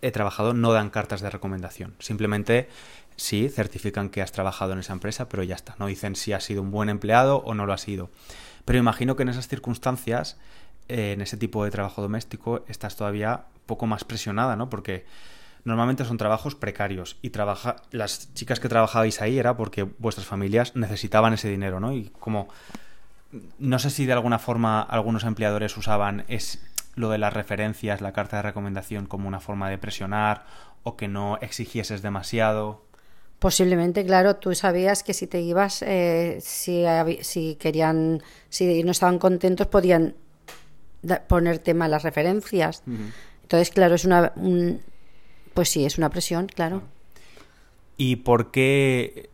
he 0.00 0.12
trabajado 0.12 0.54
no 0.54 0.72
dan 0.72 0.90
cartas 0.90 1.22
de 1.22 1.30
recomendación. 1.30 1.96
Simplemente 1.98 2.68
sí 3.16 3.48
certifican 3.48 4.10
que 4.10 4.22
has 4.22 4.30
trabajado 4.30 4.72
en 4.72 4.78
esa 4.78 4.92
empresa, 4.92 5.28
pero 5.28 5.42
ya 5.42 5.56
está. 5.56 5.74
No 5.80 5.86
dicen 5.86 6.14
si 6.14 6.32
has 6.32 6.44
sido 6.44 6.62
un 6.62 6.70
buen 6.70 6.88
empleado 6.88 7.38
o 7.38 7.54
no 7.54 7.66
lo 7.66 7.72
has 7.72 7.80
sido. 7.80 8.10
Pero 8.64 8.78
imagino 8.78 9.16
que 9.16 9.24
en 9.24 9.30
esas 9.30 9.48
circunstancias, 9.48 10.38
eh, 10.88 11.12
en 11.14 11.20
ese 11.20 11.36
tipo 11.36 11.64
de 11.64 11.72
trabajo 11.72 12.00
doméstico, 12.00 12.64
estás 12.68 12.94
todavía 12.94 13.46
poco 13.66 13.86
más 13.86 14.04
presionada, 14.04 14.54
¿no? 14.54 14.70
Porque 14.70 15.04
normalmente 15.64 16.04
son 16.04 16.16
trabajos 16.16 16.54
precarios 16.54 17.18
y 17.22 17.30
trabaja 17.30 17.76
las 17.90 18.32
chicas 18.34 18.60
que 18.60 18.68
trabajabais 18.68 19.20
ahí 19.20 19.38
era 19.38 19.56
porque 19.56 19.84
vuestras 19.98 20.26
familias 20.26 20.76
necesitaban 20.76 21.32
ese 21.32 21.48
dinero, 21.48 21.80
¿no? 21.80 21.92
Y 21.92 22.10
como 22.18 22.48
no 23.58 23.78
sé 23.78 23.90
si 23.90 24.06
de 24.06 24.12
alguna 24.12 24.38
forma 24.38 24.82
algunos 24.82 25.24
empleadores 25.24 25.76
usaban 25.76 26.24
es, 26.28 26.58
lo 26.94 27.10
de 27.10 27.18
las 27.18 27.32
referencias, 27.32 28.00
la 28.00 28.12
carta 28.12 28.36
de 28.36 28.42
recomendación 28.42 29.06
como 29.06 29.28
una 29.28 29.40
forma 29.40 29.70
de 29.70 29.78
presionar 29.78 30.44
o 30.82 30.96
que 30.96 31.08
no 31.08 31.38
exigieses 31.40 32.02
demasiado? 32.02 32.84
Posiblemente, 33.38 34.04
claro, 34.04 34.36
tú 34.36 34.54
sabías 34.54 35.02
que 35.02 35.14
si 35.14 35.26
te 35.26 35.40
ibas, 35.40 35.82
eh, 35.82 36.38
si, 36.42 36.84
si 37.22 37.54
querían, 37.54 38.22
si 38.50 38.82
no 38.82 38.90
estaban 38.90 39.18
contentos, 39.18 39.66
podían 39.66 40.14
ponerte 41.26 41.72
malas 41.72 42.02
referencias. 42.02 42.82
Entonces, 43.42 43.70
claro, 43.70 43.94
es 43.94 44.04
una, 44.04 44.32
pues 45.54 45.68
sí, 45.68 45.84
es 45.84 45.98
una 45.98 46.10
presión, 46.10 46.46
claro. 46.46 46.82
¿Y 47.96 48.16
por 48.16 48.50
qué, 48.50 49.30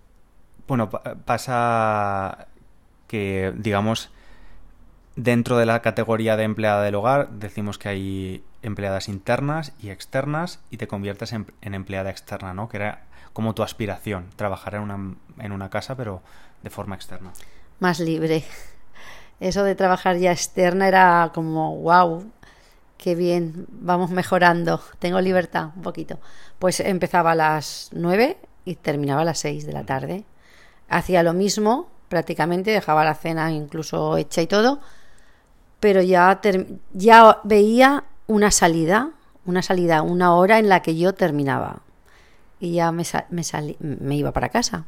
bueno, 0.67 0.91
pasa 0.91 2.49
que, 3.07 3.53
digamos, 3.57 4.11
Dentro 5.17 5.57
de 5.57 5.65
la 5.65 5.81
categoría 5.81 6.37
de 6.37 6.45
empleada 6.45 6.83
del 6.83 6.95
hogar 6.95 7.31
decimos 7.31 7.79
que 7.79 7.89
hay 7.89 8.45
empleadas 8.63 9.09
internas 9.09 9.73
y 9.81 9.89
externas 9.89 10.61
y 10.71 10.77
te 10.77 10.89
conviertes 10.89 11.33
en, 11.33 11.47
empleada 11.63 12.11
externa, 12.11 12.53
¿no? 12.53 12.69
Que 12.69 12.77
era 12.77 13.05
como 13.33 13.55
tu 13.55 13.63
aspiración, 13.63 14.27
trabajar 14.37 14.75
en 14.75 14.83
una, 14.83 15.15
en 15.39 15.53
una 15.53 15.71
casa 15.71 15.97
pero 15.97 16.21
de 16.63 16.69
forma 16.69 16.97
externa. 16.97 17.33
Más 17.81 17.99
libre. 17.99 18.45
Eso 19.41 19.65
de 19.65 19.75
trabajar 19.75 20.19
ya 20.19 20.33
externa 20.33 20.87
era 20.87 21.31
como, 21.33 21.77
wow, 21.77 22.31
qué 22.99 23.15
bien, 23.15 23.67
vamos 23.71 24.11
mejorando, 24.11 24.81
tengo 24.99 25.21
libertad 25.21 25.71
un 25.77 25.83
poquito. 25.83 26.19
Pues 26.59 26.81
empezaba 26.81 27.33
a 27.33 27.35
las 27.35 27.91
nueve 27.93 28.39
y 28.65 28.77
terminaba 28.77 29.23
a 29.23 29.25
las 29.25 29.39
seis 29.39 29.67
de 29.67 29.73
la 29.73 29.85
tarde. 29.85 30.25
Hacía 30.89 31.23
lo 31.23 31.33
mismo, 31.33 31.89
prácticamente, 32.09 32.71
dejaba 32.71 33.05
la 33.05 33.15
cena 33.15 33.51
incluso 33.53 34.17
hecha 34.17 34.43
y 34.43 34.47
todo, 34.47 34.81
pero 35.81 36.03
ya, 36.03 36.41
ya 36.93 37.41
veía 37.45 38.05
una 38.27 38.51
salida, 38.51 39.11
una 39.45 39.63
salida, 39.63 40.03
una 40.03 40.35
hora 40.35 40.59
en 40.59 40.69
la 40.69 40.81
que 40.81 40.97
yo 40.97 41.15
terminaba. 41.15 41.81
Y 42.59 42.73
ya 42.73 42.91
me, 42.91 43.05
me, 43.31 43.43
me 43.81 44.17
iba 44.17 44.33
para 44.33 44.49
casa. 44.49 44.87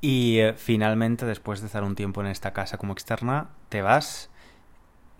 Y 0.00 0.38
eh, 0.38 0.54
finalmente, 0.54 1.26
después 1.26 1.60
de 1.60 1.66
estar 1.66 1.82
un 1.82 1.94
tiempo 1.94 2.20
en 2.20 2.28
esta 2.28 2.52
casa 2.52 2.78
como 2.78 2.92
externa, 2.92 3.48
te 3.68 3.82
vas, 3.82 4.30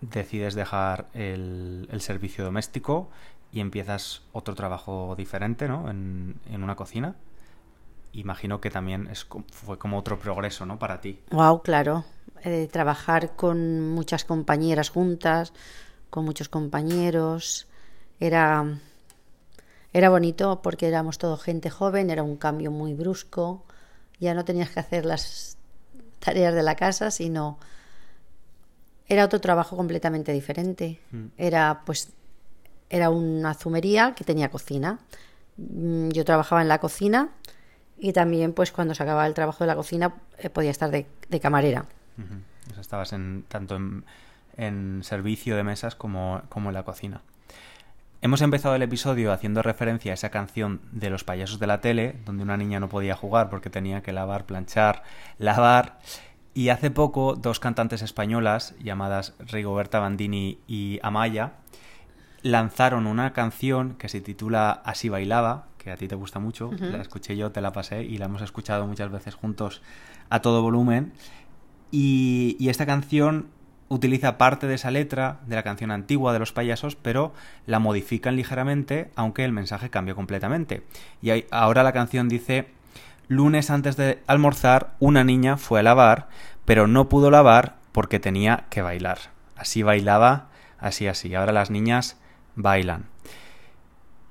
decides 0.01 0.55
dejar 0.55 1.07
el, 1.13 1.87
servicio 1.99 2.43
doméstico 2.43 3.09
y 3.51 3.59
empiezas 3.59 4.21
otro 4.31 4.55
trabajo 4.55 5.15
diferente, 5.17 5.67
¿no? 5.67 5.89
En, 5.89 6.39
en 6.49 6.63
una 6.63 6.75
cocina. 6.75 7.15
Imagino 8.13 8.59
que 8.59 8.71
también 8.71 9.07
es, 9.07 9.27
fue 9.51 9.77
como 9.77 9.97
otro 9.97 10.17
progreso, 10.17 10.65
¿no? 10.65 10.79
Para 10.79 11.01
ti. 11.01 11.19
Wow, 11.31 11.61
claro. 11.61 12.05
Eh, 12.43 12.69
trabajar 12.71 13.35
con 13.35 13.89
muchas 13.89 14.23
compañeras 14.23 14.89
juntas, 14.89 15.53
con 16.09 16.25
muchos 16.25 16.49
compañeros. 16.49 17.67
Era, 18.19 18.79
era 19.93 20.09
bonito 20.09 20.61
porque 20.61 20.87
éramos 20.87 21.17
todo 21.17 21.37
gente 21.37 21.69
joven, 21.69 22.09
era 22.09 22.23
un 22.23 22.37
cambio 22.37 22.71
muy 22.71 22.93
brusco. 22.93 23.65
Ya 24.19 24.33
no 24.33 24.45
tenías 24.45 24.69
que 24.69 24.79
hacer 24.79 25.05
las 25.05 25.57
tareas 26.19 26.53
de 26.53 26.63
la 26.63 26.75
casa, 26.75 27.11
sino 27.11 27.59
era 29.09 29.25
otro 29.25 29.41
trabajo 29.41 29.75
completamente 29.75 30.31
diferente. 30.31 30.99
Mm. 31.11 31.25
Era 31.37 31.81
pues 31.85 32.11
era 32.89 33.09
una 33.09 33.53
zumería 33.53 34.13
que 34.15 34.23
tenía 34.23 34.49
cocina. 34.49 34.99
Mm, 35.57 36.09
yo 36.09 36.23
trabajaba 36.23 36.61
en 36.61 36.67
la 36.67 36.79
cocina 36.79 37.29
y 37.97 38.13
también 38.13 38.53
pues 38.53 38.71
cuando 38.71 38.95
se 38.95 39.03
acababa 39.03 39.27
el 39.27 39.33
trabajo 39.33 39.63
de 39.63 39.67
la 39.67 39.75
cocina 39.75 40.15
eh, 40.37 40.49
podía 40.49 40.71
estar 40.71 40.89
de 40.89 41.39
camarera 41.41 41.85
estabas 42.79 43.13
en, 43.13 43.45
tanto 43.47 43.79
en, 44.57 45.03
servicio 45.03 45.55
de 45.55 45.63
mesas 45.63 45.95
como, 45.95 46.41
como 46.49 46.69
en 46.69 46.73
la 46.73 46.83
cocina. 46.83 47.21
Hemos 48.21 48.41
empezado 48.41 48.75
el 48.75 48.81
episodio 48.81 49.31
haciendo 49.31 49.61
referencia 49.61 50.11
a 50.11 50.15
esa 50.15 50.29
canción 50.29 50.81
de 50.91 51.09
los 51.09 51.23
payasos 51.23 51.59
de 51.59 51.67
la 51.67 51.79
tele, 51.79 52.17
donde 52.25 52.43
una 52.43 52.57
niña 52.57 52.81
no 52.81 52.89
podía 52.89 53.15
jugar 53.15 53.49
porque 53.49 53.69
tenía 53.69 54.01
que 54.01 54.11
lavar, 54.11 54.45
planchar, 54.45 55.03
lavar. 55.37 55.99
Y 56.59 56.67
hace 56.67 56.91
poco 56.91 57.37
dos 57.37 57.61
cantantes 57.61 58.01
españolas 58.01 58.75
llamadas 58.83 59.33
Rigoberta 59.39 59.99
Bandini 59.99 60.59
y 60.67 60.99
Amaya 61.03 61.53
lanzaron 62.41 63.07
una 63.07 63.31
canción 63.31 63.93
que 63.93 64.09
se 64.09 64.19
titula 64.19 64.71
Así 64.83 65.07
bailaba, 65.07 65.67
que 65.77 65.89
a 65.89 65.95
ti 65.95 66.09
te 66.09 66.15
gusta 66.15 66.39
mucho, 66.39 66.69
la 66.77 66.97
escuché 66.97 67.37
yo, 67.37 67.53
te 67.53 67.61
la 67.61 67.71
pasé 67.71 68.03
y 68.03 68.17
la 68.17 68.25
hemos 68.25 68.41
escuchado 68.41 68.85
muchas 68.87 69.09
veces 69.09 69.35
juntos 69.35 69.81
a 70.29 70.41
todo 70.41 70.61
volumen. 70.61 71.13
Y, 71.91 72.57
esta 72.67 72.85
canción 72.85 73.47
utiliza 73.87 74.37
parte 74.37 74.67
de 74.67 74.75
esa 74.75 74.91
letra 74.91 75.39
de 75.47 75.55
la 75.55 75.63
canción 75.63 75.91
antigua 75.91 76.33
de 76.33 76.39
los 76.39 76.51
payasos, 76.51 76.97
pero 76.97 77.31
la 77.67 77.79
modifican 77.79 78.35
ligeramente, 78.35 79.11
aunque 79.15 79.45
el 79.45 79.53
mensaje 79.53 79.89
cambia 79.89 80.13
completamente. 80.13 80.83
Y 81.21 81.45
ahora 81.51 81.83
la 81.83 81.93
canción 81.93 82.27
dice, 82.27 82.67
lunes 83.29 83.69
antes 83.69 83.95
de 83.95 84.21
almorzar, 84.27 84.95
una 84.99 85.23
niña 85.23 85.55
fue 85.55 85.79
a 85.79 85.83
lavar, 85.83 86.27
pero 86.65 86.87
no 86.87 87.07
pudo 87.07 87.31
lavar 87.31 87.75
porque 87.93 88.19
tenía 88.19 88.65
que 88.69 88.81
bailar. 88.81 89.19
Así 89.55 89.83
bailaba, 89.83 90.47
así 90.77 91.07
así. 91.07 91.33
Ahora 91.35 91.53
las 91.53 91.69
niñas 91.69 92.17
bailan. 92.55 93.05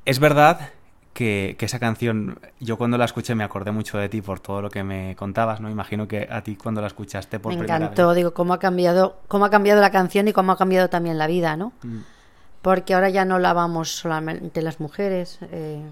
Es 0.05 0.19
verdad 0.19 0.73
que, 1.15 1.57
esa 1.61 1.79
canción, 1.79 2.41
yo 2.61 2.77
cuando 2.77 2.99
la 2.99 3.05
escuché 3.05 3.35
me 3.35 3.45
acordé 3.45 3.73
mucho 3.73 3.99
de 3.99 4.09
ti 4.09 4.21
por 4.21 4.41
todo 4.41 4.63
lo 4.63 4.71
que 4.71 4.85
me 4.85 5.17
contabas, 5.17 5.61
¿no? 5.61 5.71
Imagino 5.71 6.07
que 6.07 6.29
a 6.31 6.43
ti 6.43 6.57
cuando 6.57 6.81
la 6.81 6.87
escuchaste 6.87 7.41
por 7.41 7.55
me 7.55 7.63
encantó, 7.63 8.15
digo, 8.15 8.35
cómo 8.35 8.53
ha 8.53 8.59
cambiado, 8.59 9.19
cómo 9.29 9.45
ha 9.45 9.51
cambiado 9.51 9.81
la 9.81 9.91
canción 9.91 10.29
y 10.29 10.33
cómo 10.33 10.53
ha 10.53 10.57
cambiado 10.57 10.89
también 10.89 11.19
la 11.19 11.27
vida, 11.27 11.57
¿no? 11.57 11.73
Mm. 11.83 11.99
Porque 12.63 12.95
ahora 12.95 13.11
ya 13.11 13.25
no 13.25 13.39
lavamos 13.39 13.97
solamente 13.97 14.63
las 14.63 14.81
mujeres, 14.81 15.39
eh, 15.51 15.83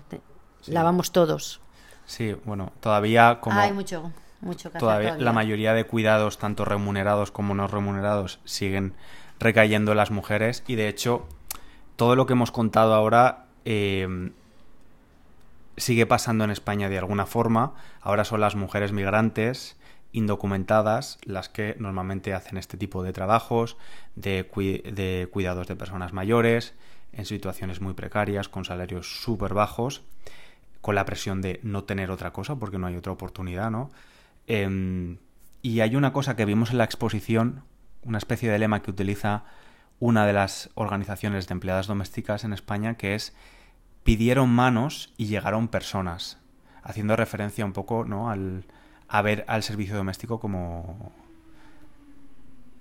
lavamos 0.66 1.12
todos. 1.12 1.60
Sí, 2.06 2.34
bueno, 2.44 2.72
todavía 2.80 3.40
como... 3.40 3.58
Hay 3.60 3.72
mucho, 3.72 4.12
mucho 4.40 4.72
que 4.72 4.78
todavía, 4.78 5.16
La 5.18 5.32
mayoría 5.32 5.74
de 5.74 5.84
cuidados, 5.84 6.38
tanto 6.38 6.64
remunerados 6.64 7.30
como 7.30 7.54
no 7.54 7.66
remunerados, 7.66 8.40
siguen 8.44 8.94
recayendo 9.38 9.90
en 9.90 9.98
las 9.98 10.10
mujeres. 10.10 10.64
Y 10.66 10.76
de 10.76 10.88
hecho 10.88 11.26
todo 11.96 12.16
lo 12.16 12.26
que 12.26 12.32
hemos 12.32 12.50
contado 12.50 12.94
ahora... 12.94 13.46
Eh, 13.64 14.30
sigue 15.76 16.06
pasando 16.06 16.44
en 16.44 16.50
España 16.50 16.88
de 16.88 16.98
alguna 16.98 17.26
forma. 17.26 17.74
Ahora 18.00 18.24
son 18.24 18.40
las 18.40 18.56
mujeres 18.56 18.92
migrantes 18.92 19.76
indocumentadas 20.12 21.18
las 21.24 21.48
que 21.48 21.76
normalmente 21.78 22.32
hacen 22.32 22.56
este 22.56 22.78
tipo 22.78 23.02
de 23.02 23.12
trabajos, 23.12 23.76
de, 24.14 24.44
de 24.44 25.28
cuidados 25.30 25.66
de 25.66 25.76
personas 25.76 26.12
mayores, 26.12 26.74
en 27.12 27.26
situaciones 27.26 27.80
muy 27.80 27.92
precarias, 27.92 28.48
con 28.48 28.64
salarios 28.64 29.20
súper 29.22 29.52
bajos, 29.52 30.02
con 30.86 30.94
la 30.94 31.04
presión 31.04 31.42
de 31.42 31.58
no 31.64 31.82
tener 31.82 32.12
otra 32.12 32.32
cosa 32.32 32.54
porque 32.54 32.78
no 32.78 32.86
hay 32.86 32.94
otra 32.94 33.10
oportunidad, 33.10 33.72
¿no? 33.72 33.90
Em, 34.46 35.18
y 35.60 35.80
hay 35.80 35.96
una 35.96 36.12
cosa 36.12 36.36
que 36.36 36.44
vimos 36.44 36.70
en 36.70 36.78
la 36.78 36.84
exposición, 36.84 37.64
una 38.04 38.18
especie 38.18 38.48
de 38.48 38.56
lema 38.60 38.82
que 38.82 38.92
utiliza 38.92 39.42
una 39.98 40.24
de 40.26 40.32
las 40.32 40.70
organizaciones 40.76 41.48
de 41.48 41.54
empleadas 41.54 41.88
domésticas 41.88 42.44
en 42.44 42.52
España, 42.52 42.94
que 42.94 43.16
es 43.16 43.34
pidieron 44.04 44.48
manos 44.48 45.12
y 45.16 45.26
llegaron 45.26 45.66
personas, 45.66 46.38
haciendo 46.84 47.16
referencia 47.16 47.64
un 47.64 47.72
poco 47.72 48.04
¿no? 48.04 48.30
al, 48.30 48.64
a 49.08 49.22
ver 49.22 49.44
al 49.48 49.64
servicio 49.64 49.96
doméstico 49.96 50.38
como 50.38 51.10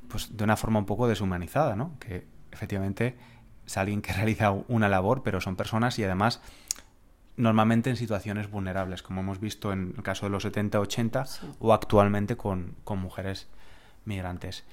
pues 0.09 0.37
de 0.37 0.43
una 0.43 0.57
forma 0.57 0.77
un 0.77 0.85
poco 0.85 1.07
deshumanizada, 1.07 1.75
¿no? 1.75 1.97
Que 1.97 2.27
efectivamente 2.51 3.17
es 3.65 3.77
alguien 3.77 4.03
que 4.03 4.13
realiza 4.13 4.51
una 4.51 4.89
labor, 4.89 5.23
pero 5.23 5.41
son 5.41 5.55
personas 5.55 5.97
y 5.97 6.03
además 6.03 6.43
normalmente 7.37 7.89
en 7.89 7.97
situaciones 7.97 8.49
vulnerables, 8.49 9.01
como 9.03 9.21
hemos 9.21 9.39
visto 9.39 9.73
en 9.73 9.93
el 9.97 10.03
caso 10.03 10.25
de 10.25 10.31
los 10.31 10.45
70-80 10.45 11.55
o 11.59 11.73
actualmente 11.73 12.37
con, 12.37 12.75
con 12.83 12.99
mujeres 12.99 13.47
migrantes. 14.05 14.63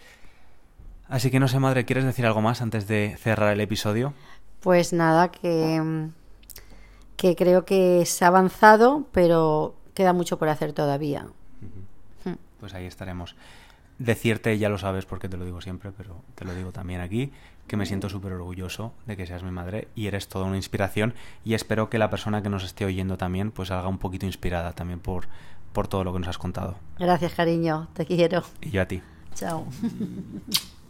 Así 1.09 1.31
que 1.31 1.41
no 1.41 1.49
sé, 1.49 1.59
madre, 1.59 1.85
¿quieres 1.85 2.05
decir 2.05 2.25
algo 2.25 2.41
más 2.41 2.63
antes 2.63 2.87
de 2.87 3.17
cerrar 3.19 3.53
el 3.53 3.61
episodio? 3.61 4.15
Pues 4.61 4.93
nada, 4.93 5.31
que, 5.31 6.09
que 7.17 7.37
creo 7.37 7.65
que 7.65 8.07
se 8.07 8.25
ha 8.25 8.29
avanzado, 8.29 9.07
pero 9.13 9.75
queda 9.95 10.13
mucho 10.13 10.39
por 10.39 10.49
hacer 10.49 10.73
todavía. 10.73 11.27
Hmm. 12.25 12.35
Pues 12.61 12.75
ahí 12.75 12.87
estaremos. 12.87 13.35
Decirte, 13.99 14.57
ya 14.59 14.69
lo 14.69 14.79
sabes 14.79 15.05
porque 15.05 15.29
te 15.29 15.37
lo 15.37 15.45
digo 15.45 15.61
siempre, 15.61 15.91
pero 15.97 16.23
te 16.35 16.45
lo 16.45 16.55
digo 16.55 16.73
también 16.73 17.01
aquí, 17.01 17.33
que 17.67 17.77
me 17.77 17.87
siento 17.87 18.09
súper 18.09 18.33
orgulloso 18.33 18.93
de 19.07 19.17
que 19.17 19.27
seas 19.27 19.43
mi 19.43 19.51
madre 19.51 19.89
y 19.95 20.07
eres 20.07 20.29
toda 20.29 20.47
una 20.47 20.57
inspiración 20.57 21.15
y 21.45 21.55
espero 21.55 21.89
que 21.89 21.99
la 21.99 22.11
persona 22.11 22.43
que 22.43 22.49
nos 22.49 22.65
esté 22.65 22.85
oyendo 22.85 23.17
también 23.17 23.51
pues 23.51 23.69
salga 23.69 23.89
un 23.89 23.99
poquito 23.99 24.27
inspirada 24.27 24.73
también 24.73 25.01
por, 25.01 25.29
por 25.73 25.89
todo 25.89 26.05
lo 26.05 26.13
que 26.13 26.19
nos 26.19 26.29
has 26.29 26.39
contado. 26.39 26.77
Gracias, 26.99 27.35
cariño, 27.35 27.89
te 27.95 28.05
quiero. 28.07 28.43
Y 28.61 28.71
yo 28.71 28.83
a 28.83 28.87
ti. 28.87 29.03
Chao. 29.35 29.67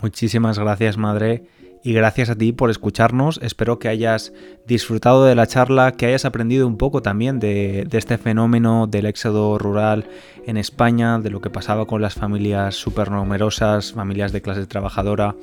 Muchísimas 0.00 0.58
gracias, 0.58 0.96
madre. 0.96 1.44
Y 1.86 1.92
gracias 1.92 2.30
a 2.30 2.34
ti 2.34 2.52
por 2.52 2.70
escucharnos. 2.70 3.38
Espero 3.42 3.78
que 3.78 3.88
hayas 3.88 4.32
disfrutado 4.66 5.26
de 5.26 5.34
la 5.34 5.46
charla, 5.46 5.92
que 5.92 6.06
hayas 6.06 6.24
aprendido 6.24 6.66
un 6.66 6.78
poco 6.78 7.02
también 7.02 7.38
de, 7.40 7.86
este 7.92 8.16
fenómeno 8.16 8.86
del 8.86 9.04
éxodo 9.04 9.58
rural 9.58 10.06
en 10.46 10.56
España, 10.56 11.18
de 11.18 11.28
lo 11.28 11.42
que 11.42 11.50
pasaba 11.50 11.84
con 11.86 12.00
las 12.00 12.14
familias 12.14 12.74
súper 12.74 13.10
numerosas, 13.10 13.92
familias 13.92 14.32
de 14.32 14.40
clase 14.40 14.66
trabajadora 14.66 15.34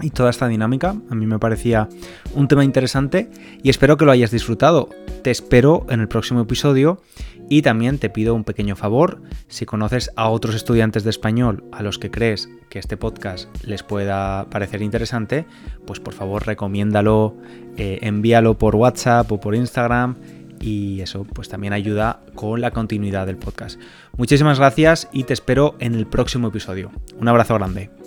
y 0.00 0.10
toda 0.10 0.30
esta 0.30 0.48
dinámica. 0.48 0.94
A 1.10 1.14
mí 1.14 1.26
me 1.26 1.38
parecía 1.38 1.88
un 2.34 2.48
tema 2.48 2.64
interesante 2.64 3.30
y 3.62 3.70
espero 3.70 3.96
que 3.96 4.04
lo 4.04 4.12
hayas 4.12 4.30
disfrutado. 4.30 4.88
Te 5.22 5.30
espero 5.30 5.86
en 5.90 6.00
el 6.00 6.08
próximo 6.08 6.40
episodio 6.40 7.00
y 7.48 7.62
también 7.62 7.98
te 7.98 8.10
pido 8.10 8.34
un 8.34 8.44
pequeño 8.44 8.76
favor, 8.76 9.22
si 9.48 9.64
conoces 9.64 10.10
a 10.16 10.28
otros 10.28 10.54
estudiantes 10.54 11.04
de 11.04 11.10
español 11.10 11.64
a 11.72 11.82
los 11.82 11.98
que 11.98 12.10
crees 12.10 12.48
que 12.68 12.78
este 12.78 12.96
podcast 12.96 13.48
les 13.64 13.82
pueda 13.82 14.48
parecer 14.50 14.82
interesante, 14.82 15.46
pues 15.86 15.98
por 16.00 16.12
favor 16.12 16.46
recomiéndalo, 16.46 17.36
eh, 17.76 18.00
envíalo 18.02 18.58
por 18.58 18.76
WhatsApp 18.76 19.30
o 19.32 19.40
por 19.40 19.54
Instagram 19.54 20.16
y 20.60 21.00
eso 21.00 21.24
pues 21.24 21.48
también 21.48 21.72
ayuda 21.72 22.20
con 22.34 22.60
la 22.60 22.70
continuidad 22.70 23.26
del 23.26 23.38
podcast. 23.38 23.80
Muchísimas 24.16 24.58
gracias 24.58 25.08
y 25.12 25.24
te 25.24 25.32
espero 25.32 25.76
en 25.78 25.94
el 25.94 26.06
próximo 26.06 26.48
episodio. 26.48 26.90
Un 27.18 27.28
abrazo 27.28 27.54
grande. 27.54 27.97